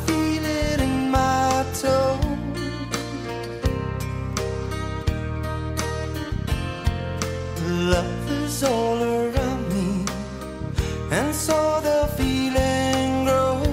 [7.88, 8.04] Love
[8.46, 10.04] is all around me,
[11.10, 13.66] and so the feeling grows.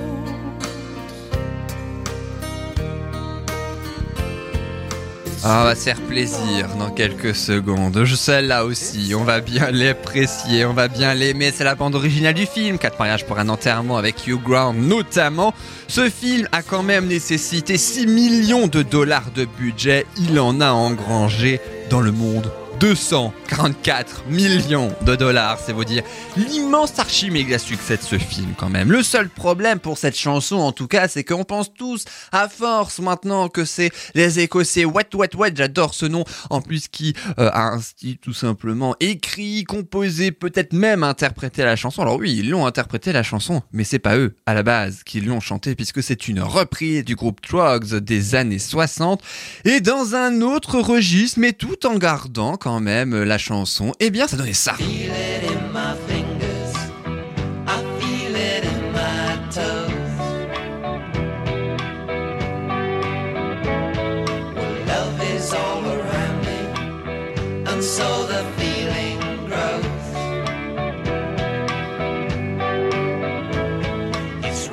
[5.43, 8.05] Ah, on va se faire plaisir dans quelques secondes.
[8.05, 11.51] Je sais là aussi, on va bien l'apprécier, on va bien l'aimer.
[11.53, 15.53] C'est la bande originale du film, 4 mariages pour un enterrement avec Hugh Grant notamment.
[15.89, 20.07] Ce film a quand même nécessité 6 millions de dollars de budget.
[20.19, 26.03] Il en a engrangé dans le monde 244 millions de dollars, c'est vous dire
[26.37, 28.91] l'immense archi méga succès de ce film quand même.
[28.91, 32.99] Le seul problème pour cette chanson en tout cas, c'est qu'on pense tous à force
[32.99, 37.51] maintenant que c'est les Écossais Wet Wet Wet, j'adore ce nom, en plus qui euh,
[37.53, 37.81] a un
[38.21, 42.03] tout simplement écrit, composé, peut-être même interprété la chanson.
[42.03, 45.21] Alors oui, ils l'ont interprété la chanson, mais c'est pas eux à la base qui
[45.21, 49.23] l'ont chanté puisque c'est une reprise du groupe Trogs des années 60
[49.65, 54.27] et dans un autre registre, mais tout en gardant quand même la chanson, eh bien
[54.27, 54.75] ça donnait ça.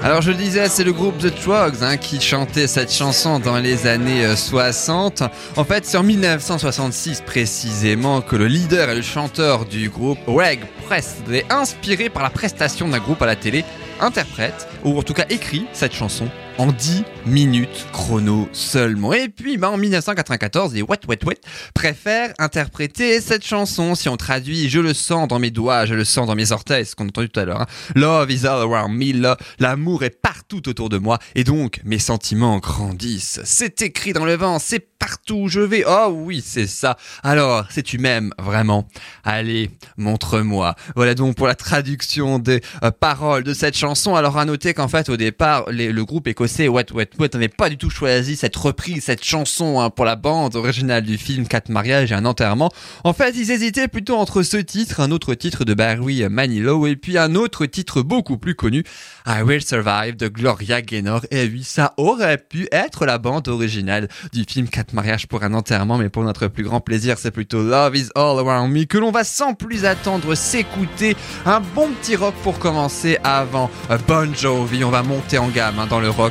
[0.04, 3.60] Alors je le disais, c'est le groupe The Trogs hein, qui chantait cette chanson dans
[3.60, 5.22] les années euh, 60.
[5.56, 10.62] En fait, c'est en 1966 précisément que le leader et le chanteur du groupe, Greg
[10.88, 13.64] Presley, inspiré par la prestation d'un groupe à la télé,
[14.00, 19.14] interprète, ou en tout cas écrit cette chanson en 10 minutes chrono seulement.
[19.14, 21.40] Et puis, bah, en 1994, les Wet Wet Wet
[21.74, 23.96] préfèrent interpréter cette chanson.
[23.96, 26.86] Si on traduit, je le sens dans mes doigts, je le sens dans mes orteils,
[26.86, 27.62] ce qu'on a entendu tout à l'heure.
[27.62, 27.68] hein.
[27.96, 32.60] Love is all around me, l'amour est partout autour de moi, et donc mes sentiments
[32.60, 33.40] grandissent.
[33.44, 35.84] C'est écrit dans le vent, c'est partout où je vais.
[35.88, 36.98] Oh oui, c'est ça.
[37.24, 38.88] Alors, si tu m'aimes vraiment,
[39.24, 40.76] allez, montre-moi.
[40.95, 44.16] Voilà donc pour la traduction des euh, paroles de cette chanson.
[44.16, 47.70] Alors à noter qu'en fait au départ, le groupe écossais Wet Wet Wet n'avait pas
[47.70, 51.70] du tout choisi cette reprise, cette chanson hein, pour la bande originale du film Quatre
[51.70, 52.72] mariages et un enterrement.
[53.04, 56.96] En fait, ils hésitaient plutôt entre ce titre, un autre titre de Barry Manilow et
[56.96, 58.84] puis un autre titre beaucoup plus connu,
[59.28, 61.22] I Will Survive de Gloria Gaynor.
[61.30, 65.54] Et oui, ça aurait pu être la bande originale du film Quatre mariages pour un
[65.54, 68.98] enterrement, mais pour notre plus grand plaisir, c'est plutôt Love is All Around Me que
[68.98, 71.16] l'on va sans plus attendre s'écouter.
[71.46, 73.70] Un bon petit rock pour commencer avant
[74.08, 74.84] Bon Jovi.
[74.84, 76.30] On va monter en gamme hein, dans le rock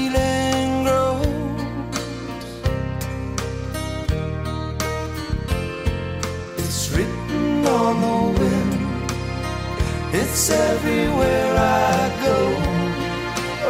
[10.33, 12.37] it's everywhere I go.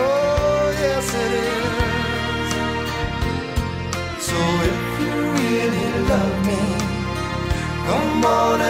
[0.03, 2.49] Oh, yes, it is.
[4.27, 4.39] So
[4.69, 6.63] if you really love me,
[7.87, 8.60] come on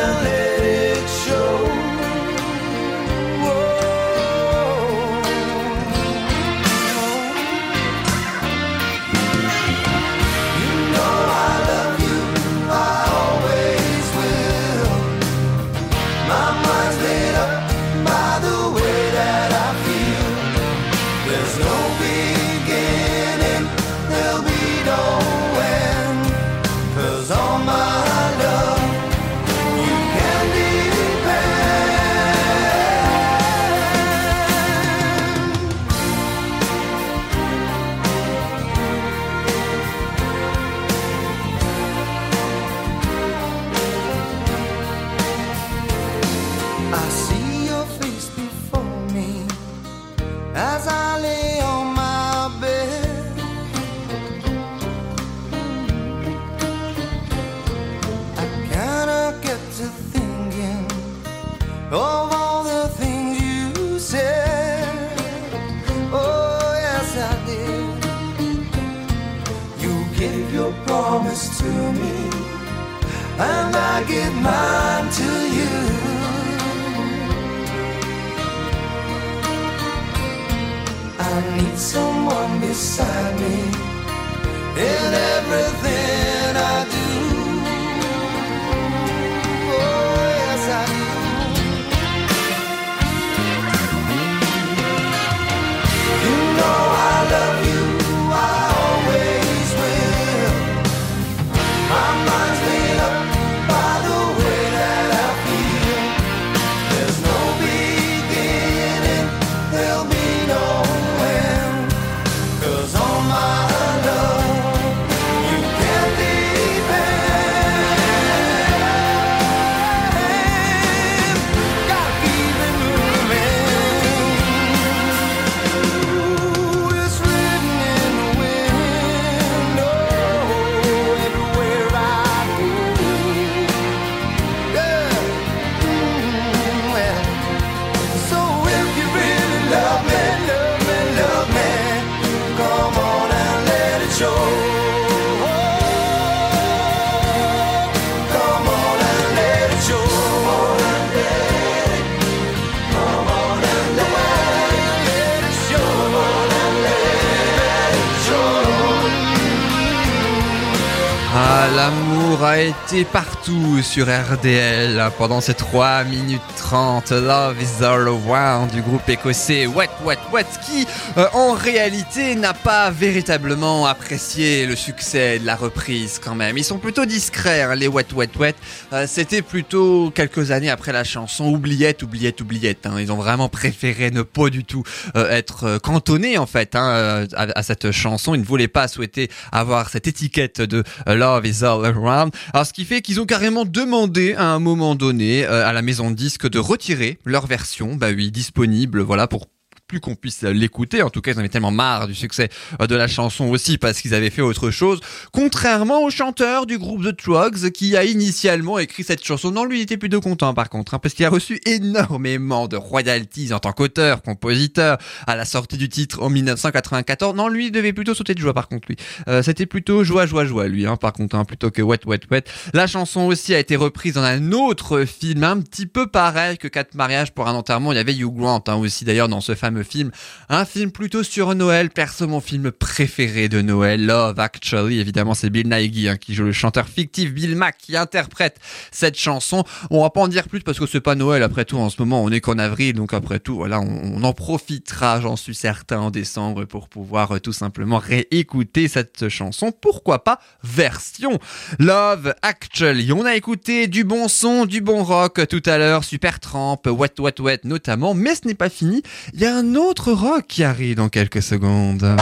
[162.99, 167.11] partout sur RDL hein, pendant ces 3 minutes 30.
[167.11, 170.85] Love is all around du groupe écossais Wet Wet Wet qui,
[171.17, 176.57] euh, en réalité, n'a pas véritablement apprécié le succès de la reprise quand même.
[176.57, 178.55] Ils sont plutôt discrets, hein, les Wet Wet Wet.
[178.91, 182.85] Euh, C'était plutôt quelques années après la chanson Oubliette, Oubliette, Oubliette.
[182.85, 182.95] hein.
[182.99, 184.83] Ils ont vraiment préféré ne pas du tout
[185.15, 188.35] euh, être euh, cantonnés en fait hein, à, cette chanson.
[188.35, 192.33] Ils ne voulaient pas souhaiter avoir cette étiquette de Love is all around.
[192.53, 196.15] Alors fait qu'ils ont carrément demandé à un moment donné euh, à la maison de
[196.15, 199.47] disque de retirer leur version, bah oui, disponible, voilà pour
[199.91, 201.03] plus qu'on puisse l'écouter.
[201.03, 202.47] En tout cas, ils en avaient tellement marre du succès
[202.81, 205.01] euh, de la chanson aussi parce qu'ils avaient fait autre chose.
[205.33, 209.51] Contrairement au chanteur du groupe The Trugs qui a initialement écrit cette chanson.
[209.51, 212.77] Non, lui, il était plutôt content par contre, hein, parce qu'il a reçu énormément de
[212.77, 217.35] royalties en tant qu'auteur, compositeur à la sortie du titre en 1994.
[217.35, 218.95] Non, lui, il devait plutôt sauter de joie par contre, lui.
[219.27, 222.21] Euh, C'était plutôt joie, joie, joie, lui, hein, par contre, hein, plutôt que wet, wet,
[222.31, 222.45] wet.
[222.73, 226.69] La chanson aussi a été reprise dans un autre film, un petit peu pareil que
[226.69, 227.91] Quatre mariages pour un enterrement.
[227.91, 230.11] Il y avait Hugh Grant hein, aussi d'ailleurs dans ce fameux film.
[230.49, 234.99] Un film plutôt sur Noël, perso mon film préféré de Noël, Love Actually.
[234.99, 238.57] Évidemment, c'est Bill Nighy hein, qui joue le chanteur fictif Bill Mack qui interprète
[238.91, 239.63] cette chanson.
[239.89, 242.01] On va pas en dire plus parce que c'est pas Noël après tout en ce
[242.01, 242.23] moment.
[242.23, 246.11] On est qu'en avril, donc après tout, voilà, on, en profitera, j'en suis certain, en
[246.11, 249.71] décembre pour pouvoir euh, tout simplement réécouter cette chanson.
[249.71, 251.39] Pourquoi pas version
[251.79, 253.11] Love Actually?
[253.11, 257.19] On a écouté du bon son, du bon rock tout à l'heure, Super Tramp, Wet
[257.19, 259.01] Wet Wet notamment, mais ce n'est pas fini.
[259.33, 262.15] Il y a un autre rock qui arrive dans quelques secondes.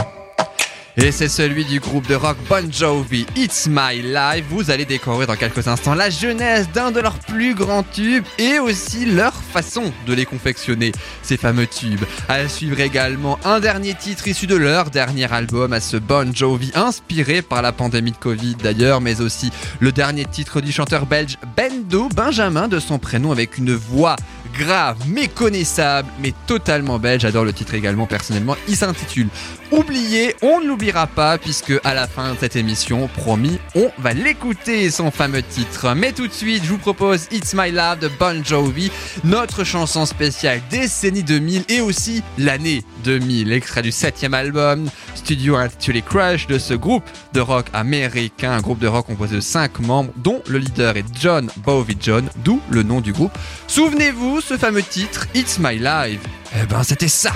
[0.96, 4.44] Et c'est celui du groupe de rock Bon Jovi, It's My Life.
[4.50, 8.58] Vous allez découvrir dans quelques instants la jeunesse d'un de leurs plus grands tubes et
[8.58, 10.90] aussi leur façon de les confectionner,
[11.22, 12.02] ces fameux tubes.
[12.28, 16.72] À suivre également un dernier titre issu de leur dernier album à ce Bon Jovi,
[16.74, 21.38] inspiré par la pandémie de Covid d'ailleurs, mais aussi le dernier titre du chanteur belge
[21.56, 24.16] Bendo Benjamin de son prénom avec une voix
[24.58, 27.22] grave, méconnaissable, mais totalement belge.
[27.22, 28.56] J'adore le titre également personnellement.
[28.68, 29.28] Il s'intitule
[29.70, 34.12] Oublié, on ne l'oubliera pas puisque à la fin de cette émission, promis, on va
[34.12, 35.94] l'écouter son fameux titre.
[35.94, 38.90] Mais tout de suite, je vous propose It's My Love de Bon Jovi,
[39.22, 46.02] notre chanson spéciale décennie 2000 et aussi l'année 2000, extrait du septième album studio intitulé
[46.02, 50.12] Crush de ce groupe de rock américain, un groupe de rock composé de 5 membres
[50.16, 53.36] dont le leader est John Bowie John, d'où le nom du groupe.
[53.68, 56.20] Souvenez-vous, ce fameux titre, It's My Life,
[56.54, 57.32] eh ben c'était ça.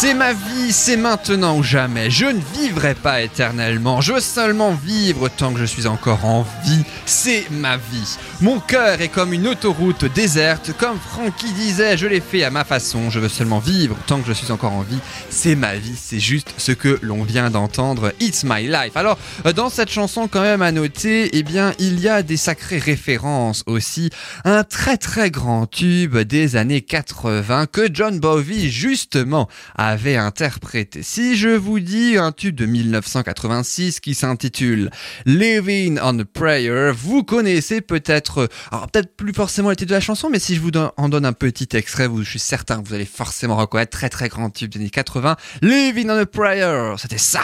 [0.00, 2.10] C'est ma vie, c'est maintenant ou jamais.
[2.10, 4.00] Je ne vivrai pas éternellement.
[4.00, 6.84] Je veux seulement vivre tant que je suis encore en vie.
[7.04, 8.16] C'est ma vie.
[8.40, 10.72] Mon cœur est comme une autoroute déserte.
[10.78, 13.10] Comme Frankie disait, je l'ai fait à ma façon.
[13.10, 15.00] Je veux seulement vivre tant que je suis encore en vie.
[15.28, 15.98] C'est ma vie.
[16.00, 18.14] C'est juste ce que l'on vient d'entendre.
[18.20, 18.96] It's my life.
[18.96, 22.38] Alors, euh, dans cette chanson, quand même à noter, eh bien, il y a des
[22.38, 24.08] sacrées références aussi.
[24.46, 29.46] Un très très grand tube des années 80 que John Bowie, justement,
[29.90, 31.02] avait interprété.
[31.02, 34.90] Si je vous dis un tube de 1986 qui s'intitule
[35.26, 40.00] Living on a Prayer, vous connaissez peut-être, alors peut-être plus forcément le titre de la
[40.00, 42.94] chanson, mais si je vous en donne un petit extrait, je suis certain que vous
[42.94, 45.36] allez forcément reconnaître très très grand tube des années 80.
[45.62, 47.42] Living on a Prayer, c'était ça.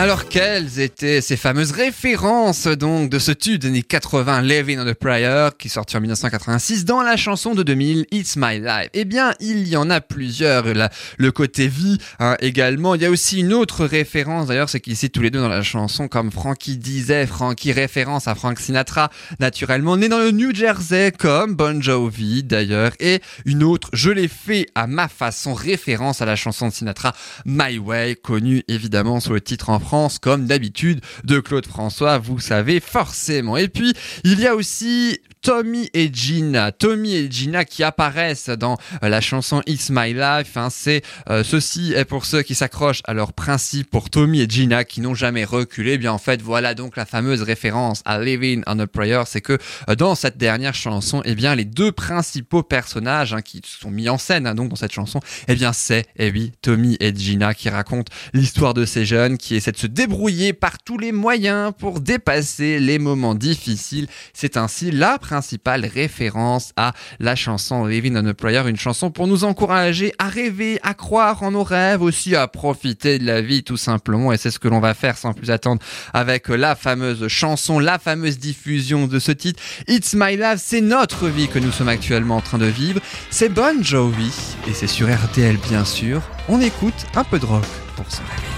[0.00, 4.86] Alors quelles étaient ces fameuses références donc de ce tube des années 80 Living on
[4.86, 8.90] a Prayer qui sortit en 1986 dans la chanson de 2000 It's My Life?
[8.94, 10.66] Eh bien il y en a plusieurs,
[11.16, 12.94] le côté vie hein, également.
[12.94, 15.48] Il y a aussi une autre référence d'ailleurs, c'est qu'ils citent tous les deux dans
[15.48, 20.54] la chanson comme Frankie disait, Frankie référence à Frank Sinatra naturellement, né dans le New
[20.54, 22.92] Jersey comme Bon Jovi d'ailleurs.
[23.00, 27.16] Et une autre Je l'ai fait à ma façon référence à la chanson de Sinatra
[27.44, 29.87] My Way connue évidemment sous le titre en
[30.20, 33.56] Comme d'habitude de Claude François, vous savez forcément.
[33.56, 38.76] Et puis il y a aussi Tommy et Gina, Tommy et Gina qui apparaissent dans
[39.00, 40.56] la chanson It's My Life.
[40.56, 40.68] hein.
[40.70, 44.84] c'est euh, ceci est pour ceux qui s'accrochent à leurs principes pour Tommy et Gina
[44.84, 45.92] qui n'ont jamais reculé.
[45.92, 49.40] Eh bien en fait voilà donc la fameuse référence à Living on a Prayer, c'est
[49.40, 49.56] que
[49.88, 54.08] euh, dans cette dernière chanson, eh bien les deux principaux personnages hein, qui sont mis
[54.08, 57.54] en scène hein, donc dans cette chanson, eh bien c'est eh oui Tommy et Gina
[57.54, 61.72] qui racontent l'histoire de ces jeunes qui essaient de se débrouiller par tous les moyens
[61.78, 64.08] pour dépasser les moments difficiles.
[64.32, 69.44] C'est ainsi la principale référence à la chanson Living on a une chanson pour nous
[69.44, 73.76] encourager à rêver, à croire en nos rêves, aussi à profiter de la vie tout
[73.76, 74.32] simplement.
[74.32, 75.80] Et c'est ce que l'on va faire sans plus attendre
[76.12, 79.62] avec la fameuse chanson, la fameuse diffusion de ce titre.
[79.86, 83.00] It's My Life, c'est notre vie que nous sommes actuellement en train de vivre.
[83.30, 84.32] C'est Bon Jovi
[84.66, 86.20] et c'est sur RTL bien sûr.
[86.48, 87.64] On écoute un peu de rock
[87.94, 88.57] pour se réveiller.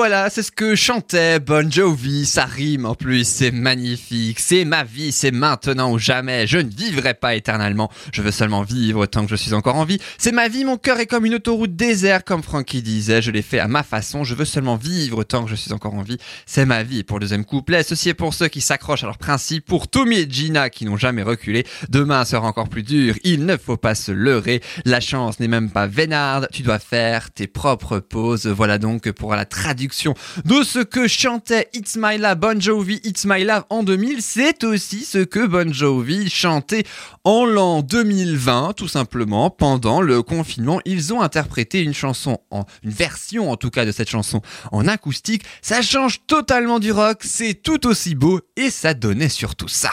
[0.00, 4.38] ma vie, voilà, c'est ce que chantait Bon Jovi, ça rime en plus, c'est magnifique,
[4.38, 8.62] c'est ma vie, c'est maintenant ou jamais, je ne vivrai pas éternellement, je veux seulement
[8.62, 11.26] vivre tant que je suis encore en vie, c'est ma vie, mon cœur est comme
[11.26, 14.76] une autoroute désert, comme Frankie disait, je l'ai fait à ma façon, je veux seulement
[14.76, 17.02] vivre tant que je suis encore en vie, c'est ma vie.
[17.02, 20.16] Pour le deuxième couplet, ceci est pour ceux qui s'accrochent à leurs principes, pour Tommy
[20.16, 23.96] et Gina qui n'ont jamais reculé, demain sera encore plus dur, il ne faut pas
[23.96, 28.78] se leurrer, la chance n'est même pas vénarde, tu dois faire tes propres pauses, voilà
[28.78, 30.14] donc pour la traduction
[30.44, 34.64] de ce que chantait It's My Love, Bon Jovi, It's My Love en 2000, c'est
[34.64, 36.84] aussi ce que Bon Jovi chantait
[37.24, 40.80] en l'an 2020, tout simplement, pendant le confinement.
[40.84, 42.38] Ils ont interprété une chanson,
[42.82, 44.40] une version en tout cas de cette chanson
[44.72, 45.44] en acoustique.
[45.62, 49.90] Ça change totalement du rock, c'est tout aussi beau et ça donnait surtout ça.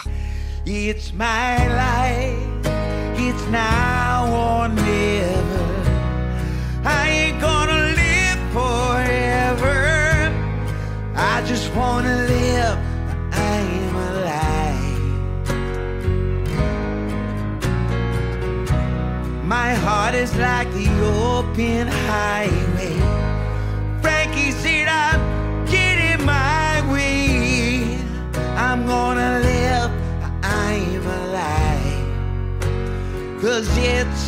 [0.66, 2.68] It's my life.
[3.20, 5.57] It's now or never.
[11.78, 12.78] Wanna live.
[13.32, 15.04] I am alive.
[19.46, 20.90] My heart is like the
[21.36, 22.98] open highway.
[24.02, 25.22] Frankie said I'm
[25.66, 28.00] getting my way.
[28.66, 29.92] I'm gonna live.
[30.44, 32.10] I am alive.
[33.42, 34.24] Cause it's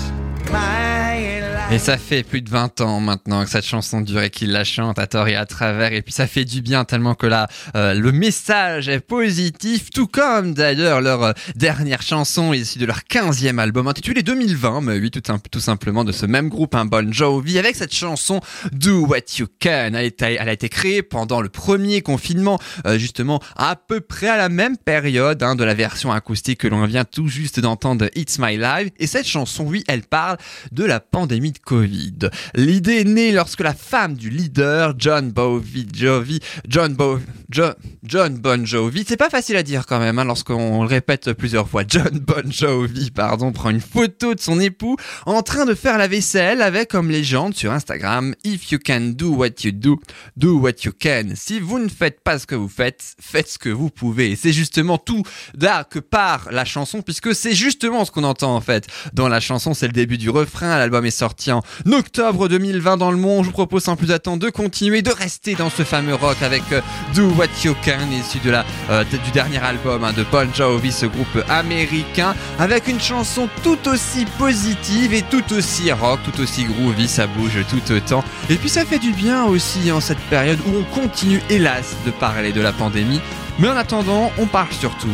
[0.51, 1.58] my life.
[1.71, 4.63] Et ça fait plus de 20 ans maintenant que cette chanson dure et qu'il la
[4.63, 5.93] chante à tort et à travers.
[5.93, 10.07] Et puis ça fait du bien tellement que là, euh, le message est positif, tout
[10.07, 15.11] comme d'ailleurs leur euh, dernière chanson issue de leur 15e album intitulé 2020, mais oui,
[15.11, 18.41] tout, sim- tout simplement de ce même groupe, un Bon Jovi, avec cette chanson
[18.71, 19.69] Do What You Can.
[19.89, 24.01] Elle, a été- elle a été créée pendant le premier confinement, euh, justement à peu
[24.01, 27.59] près à la même période hein, de la version acoustique que l'on vient tout juste
[27.59, 28.89] d'entendre It's My Life.
[28.97, 30.37] Et cette chanson, oui, elle parle
[30.71, 32.29] de la pandémie de Covid.
[32.55, 38.37] L'idée est née lorsque la femme du leader, John Bovi Jovi, John Bo, Jo- John
[38.37, 41.83] Bon Jovi, c'est pas facile à dire quand même, hein, lorsqu'on le répète plusieurs fois,
[41.87, 44.95] John Bon Jovi, pardon, prend une photo de son époux
[45.25, 49.29] en train de faire la vaisselle avec comme légende sur Instagram, If you can do
[49.35, 49.99] what you do,
[50.37, 51.33] do what you can.
[51.35, 54.35] Si vous ne faites pas ce que vous faites, faites ce que vous pouvez.
[54.35, 55.23] C'est justement tout
[55.59, 58.87] là que part la chanson, puisque c'est justement ce qu'on entend en fait.
[59.13, 63.11] Dans la chanson, c'est le début du refrain, l'album est sorti en octobre 2020 dans
[63.11, 63.43] le monde.
[63.43, 66.63] Je vous propose sans plus attendre de continuer, de rester dans ce fameux rock avec
[66.71, 66.81] euh,
[67.15, 70.91] Do What You Can, issu de la, euh, du dernier album hein, de Bon Jovi,
[70.91, 76.65] ce groupe américain, avec une chanson tout aussi positive et tout aussi rock, tout aussi
[76.65, 78.23] groovy, ça bouge tout autant.
[78.49, 82.11] Et puis ça fait du bien aussi en cette période où on continue hélas de
[82.11, 83.21] parler de la pandémie.
[83.59, 85.07] Mais en attendant, on parle surtout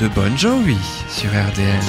[0.00, 0.76] de Bon Jovi
[1.08, 1.80] sur RDN.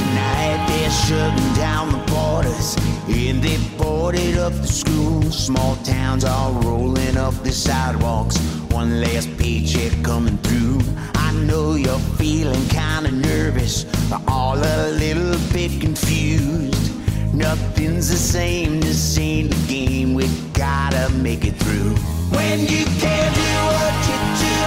[2.37, 2.75] Borders
[3.07, 5.45] and they boarded up the schools.
[5.45, 8.37] Small towns are rolling up the sidewalks.
[8.69, 10.81] One last paycheck coming through.
[11.15, 13.87] I know you're feeling kinda nervous,
[14.27, 16.91] all a little bit confused.
[17.33, 20.13] Nothing's the same, this ain't the game.
[20.13, 21.95] We gotta make it through.
[22.37, 24.59] When you can't do what you do,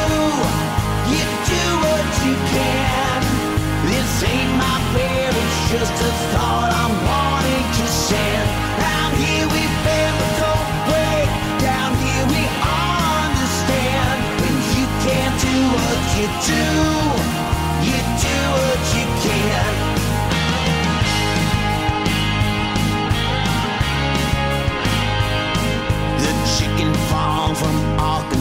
[1.14, 3.20] you do what you can.
[3.92, 7.29] This ain't my prayer, it's just a thought I'm wanting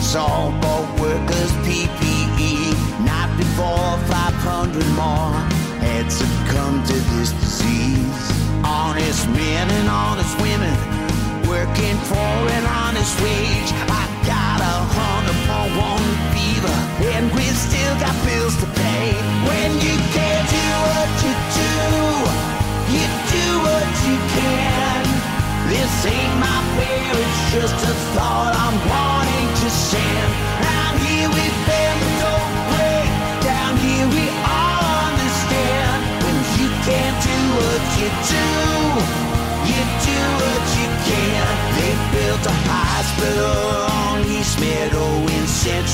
[0.10, 2.74] Arkansas bought workers PPE.
[3.05, 5.38] Not before 500 more
[5.86, 8.32] had succumbed to this disease.
[8.64, 10.74] Honest men and honest women
[11.47, 13.70] working for an honest wage.
[13.91, 16.78] I got a hundred for one fever,
[17.18, 19.10] and we still got bills to pay.
[19.50, 21.74] When you can't do what you do,
[22.94, 25.02] you do what you can.
[25.74, 30.30] This ain't my prayer, it's just a thought I'm wanting to send.
[30.62, 33.10] Down here we bend, don't break.
[33.50, 35.98] Down here we all understand.
[36.22, 38.46] When you can't do what you do,
[39.74, 40.39] you do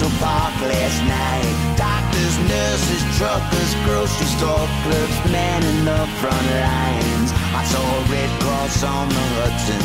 [0.06, 1.76] Central Park last night.
[1.78, 7.32] Doctors, nurses, truckers, grocery store clerks, men in the front lines.
[7.58, 9.82] I saw a Red Cross on the Hudson.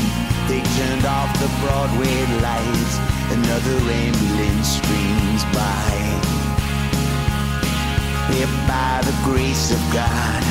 [0.49, 2.95] They turned off the Broadway lights.
[3.33, 5.93] Another ambulance streams by.
[8.37, 10.43] If by the grace of God,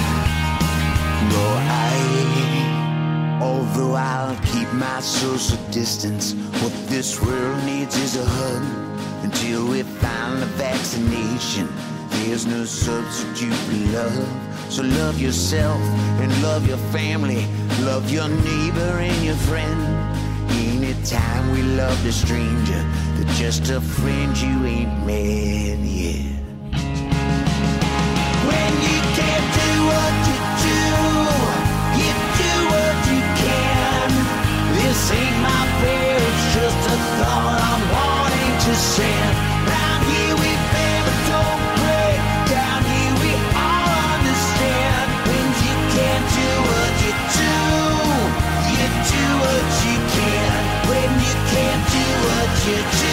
[1.30, 2.00] go I.
[3.42, 8.89] Although I'll keep my social distance, what this world needs is a hug.
[9.24, 11.68] Until we find a vaccination,
[12.10, 14.28] there's no substitute for love.
[14.70, 15.82] So love yourself
[16.22, 17.48] and love your family,
[17.82, 19.80] love your neighbor and your friend.
[20.52, 22.82] Anytime we love a stranger,
[23.16, 26.39] they're just a friend you ain't met yet.
[38.70, 38.76] To
[40.14, 40.52] here we
[41.06, 42.20] but don't break.
[42.54, 45.06] Down here we all understand.
[45.26, 47.56] When you can't do what you do,
[48.78, 50.60] you do what you can.
[50.86, 53.09] When you can't do what you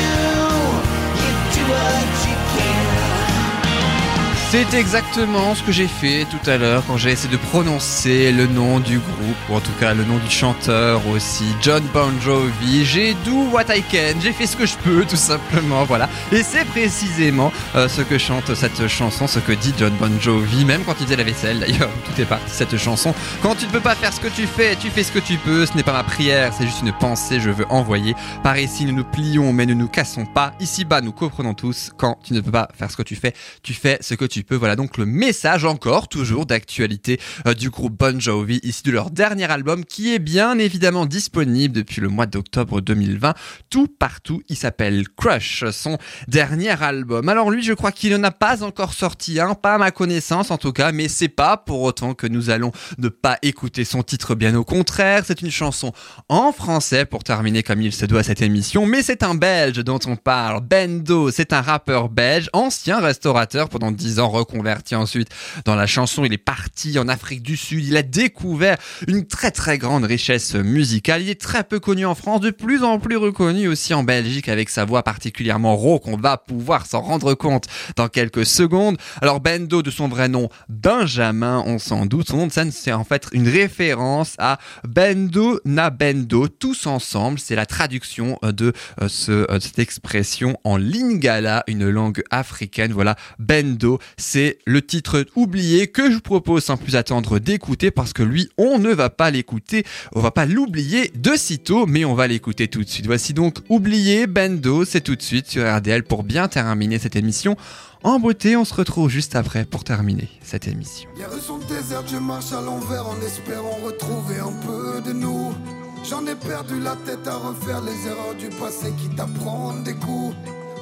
[4.49, 8.47] C'est exactement ce que j'ai fait tout à l'heure quand j'ai essayé de prononcer le
[8.47, 12.85] nom du groupe, ou en tout cas le nom du chanteur aussi, John Bon Jovi.
[12.85, 16.09] J'ai do what I can, j'ai fait ce que je peux tout simplement, voilà.
[16.31, 20.65] Et c'est précisément euh, ce que chante cette chanson, ce que dit John Bon Jovi,
[20.65, 23.15] même quand il faisait la vaisselle d'ailleurs, tout est parti cette chanson.
[23.43, 25.39] Quand tu ne peux pas faire ce que tu fais, tu fais ce que tu
[25.39, 28.15] peux, ce n'est pas ma prière, c'est juste une pensée, je veux envoyer.
[28.45, 30.53] Par ici, nous nous plions mais ne nous cassons pas.
[30.61, 33.35] Ici-bas, nous comprenons tous, quand tu ne peux pas faire ce que tu fais,
[33.65, 34.57] tu fais ce que tu peux.
[34.57, 39.11] Voilà donc le message encore, toujours d'actualité euh, du groupe Bon Jovi, ici de leur
[39.11, 43.35] dernier album qui est bien évidemment disponible depuis le mois d'octobre 2020,
[43.71, 44.43] tout partout.
[44.49, 47.29] Il s'appelle Crush, son dernier album.
[47.29, 50.51] Alors lui, je crois qu'il n'en a pas encore sorti un, pas à ma connaissance
[50.51, 54.03] en tout cas, mais c'est pas pour autant que nous allons ne pas écouter son
[54.03, 55.23] titre, bien au contraire.
[55.27, 55.93] C'est une chanson
[56.29, 60.01] en français pour terminer comme il se doit cette émission, mais c'est un Belge dont
[60.07, 60.61] on parle.
[60.61, 65.29] Bendo, c'est un rappeur belge, ancien restaurateur pendant 10 ans, reconverti ensuite
[65.65, 66.25] dans la chanson.
[66.25, 68.77] Il est parti en Afrique du Sud, il a découvert
[69.09, 71.23] une très très grande richesse musicale.
[71.23, 74.49] Il est très peu connu en France, de plus en plus reconnu aussi en Belgique
[74.49, 76.07] avec sa voix particulièrement rauque.
[76.07, 77.67] On va pouvoir s'en rendre compte
[77.97, 78.97] dans quelques secondes.
[79.21, 82.93] Alors Bendo, de son vrai nom Benjamin, on s'en doute, son nom de scène c'est
[82.93, 87.39] en fait une référence à Bendo na Bendo, tous ensemble.
[87.39, 92.93] C'est la traduction de euh, euh, cette expression en lingala, une langue africaine.
[92.93, 98.13] Voilà, Bendo, c'est le titre oublié que je vous propose sans plus attendre d'écouter parce
[98.13, 102.15] que lui, on ne va pas l'écouter, on va pas l'oublier de sitôt, mais on
[102.15, 103.07] va l'écouter tout de suite.
[103.07, 107.57] Voici donc Oublié Bendo, c'est tout de suite sur RDL pour bien terminer cette émission.
[108.03, 111.09] En beauté, on se retrouve juste après pour terminer cette émission.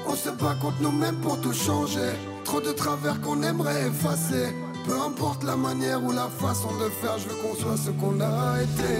[0.06, 2.12] On se bat contre nous-mêmes pour tout changer.
[2.44, 4.54] Trop de travers qu'on aimerait effacer.
[4.86, 8.20] Peu importe la manière ou la façon de faire, je veux qu'on soit ce qu'on
[8.20, 8.92] a été.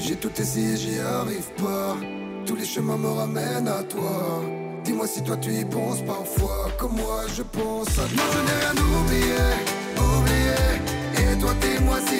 [0.00, 1.96] J'ai tout essayé, j'y arrive pas.
[2.44, 4.42] Tous les chemins me ramènent à toi.
[4.84, 8.02] Dis-moi si toi tu y penses parfois, comme moi je pense à.
[8.08, 9.46] Je n'ai rien oublié,
[9.96, 10.62] oublié.
[11.18, 12.11] Et toi dis-moi si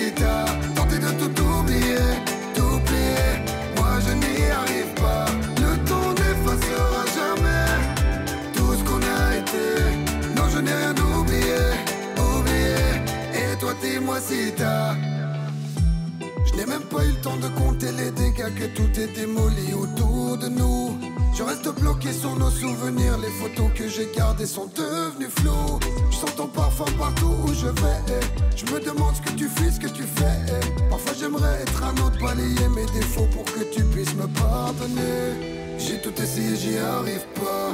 [18.51, 20.99] que tout est démoli autour de nous.
[21.34, 25.78] Je reste bloqué sur nos souvenirs, les photos que j'ai gardées sont devenues floues.
[26.11, 28.20] Je sens ton parfum partout où je vais.
[28.57, 30.61] Je me demande ce que tu fais, ce que tu fais.
[30.90, 35.78] Parfois j'aimerais être un autre, balayer mes défauts pour que tu puisses me pardonner.
[35.78, 37.72] J'ai tout essayé, j'y arrive pas.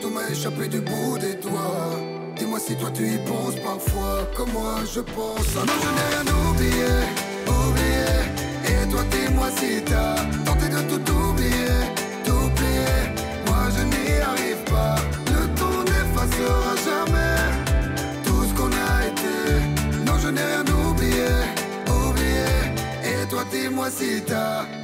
[0.00, 1.98] Tout m'a échappé du bout des doigts.
[2.36, 5.46] Dis-moi si toi tu y penses parfois, comme moi je pense.
[5.56, 7.91] Ah non, je n'ai rien oublié.
[8.92, 11.80] Toi dis-moi si t'as tenté de tout oublier,
[12.26, 13.00] tout plier.
[13.46, 14.96] Moi je n'y arrive pas.
[15.28, 17.38] Le temps n'effacera jamais
[18.22, 20.04] tout ce qu'on a été.
[20.04, 21.32] Non, je n'ai rien oublié,
[21.88, 22.52] oublié.
[23.02, 24.81] Et toi dis-moi si t'as.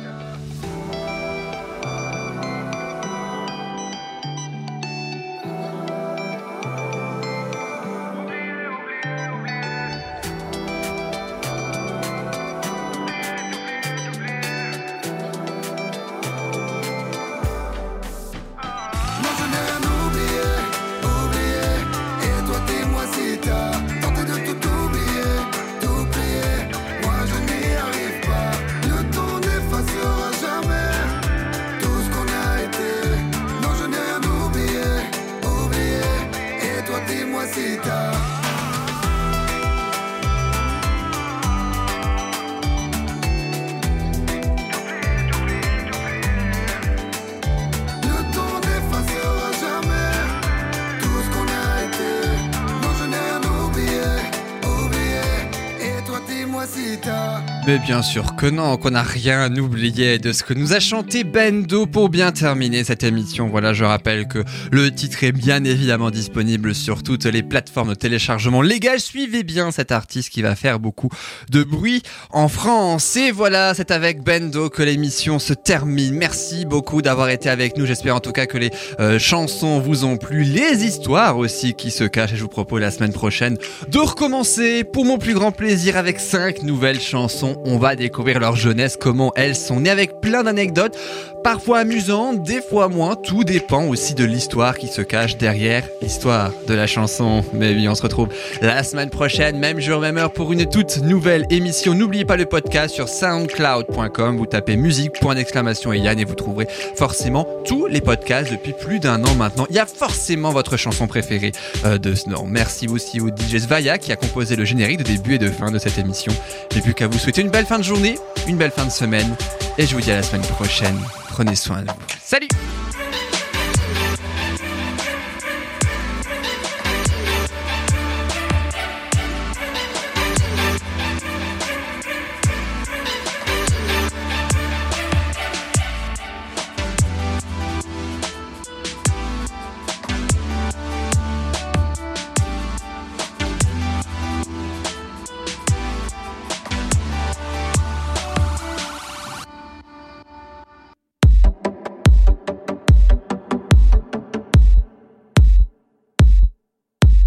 [57.69, 61.23] Mais bien sûr que non, qu'on n'a rien oublié de ce que nous a chanté
[61.23, 63.49] Bendo pour bien terminer cette émission.
[63.49, 64.43] Voilà, je rappelle que
[64.73, 69.01] le titre est bien évidemment disponible sur toutes les plateformes de téléchargement légal.
[69.01, 71.11] Suivez bien cet artiste qui va faire beaucoup
[71.51, 73.17] de bruit en France.
[73.17, 76.15] Et voilà, c'est avec Bendo que l'émission se termine.
[76.15, 77.85] Merci beaucoup d'avoir été avec nous.
[77.85, 81.91] J'espère en tout cas que les euh, chansons vous ont plu, les histoires aussi qui
[81.91, 82.33] se cachent.
[82.33, 83.59] Et je vous propose la semaine prochaine
[83.91, 87.58] de recommencer pour mon plus grand plaisir avec cinq nouvelles chansons.
[87.65, 90.97] On va découvrir leur jeunesse, comment elles sont nées avec plein d'anecdotes,
[91.43, 93.17] parfois amusantes, des fois moins.
[93.17, 97.45] Tout dépend aussi de l'histoire qui se cache derrière l'histoire de la chanson.
[97.53, 98.29] Mais oui, on se retrouve
[98.61, 101.95] la semaine prochaine, même jour, même heure pour une toute nouvelle émission.
[101.95, 104.37] N'oubliez pas le podcast sur soundcloud.com.
[104.37, 108.73] Vous tapez musique, point d'exclamation et Yann et vous trouverez forcément tous les podcasts depuis
[108.73, 109.67] plus d'un an maintenant.
[109.71, 111.53] Il y a forcément votre chanson préférée
[111.85, 112.45] euh, de Snow.
[112.47, 115.71] Merci aussi au DJ Svaya qui a composé le générique de début et de fin
[115.71, 116.33] de cette émission.
[116.73, 119.35] J'ai plus qu'à vous souhaiter une belle fin de journée, une belle fin de semaine
[119.79, 120.99] et je vous dis à la semaine prochaine.
[121.31, 121.97] Prenez soin de vous.
[122.23, 122.49] Salut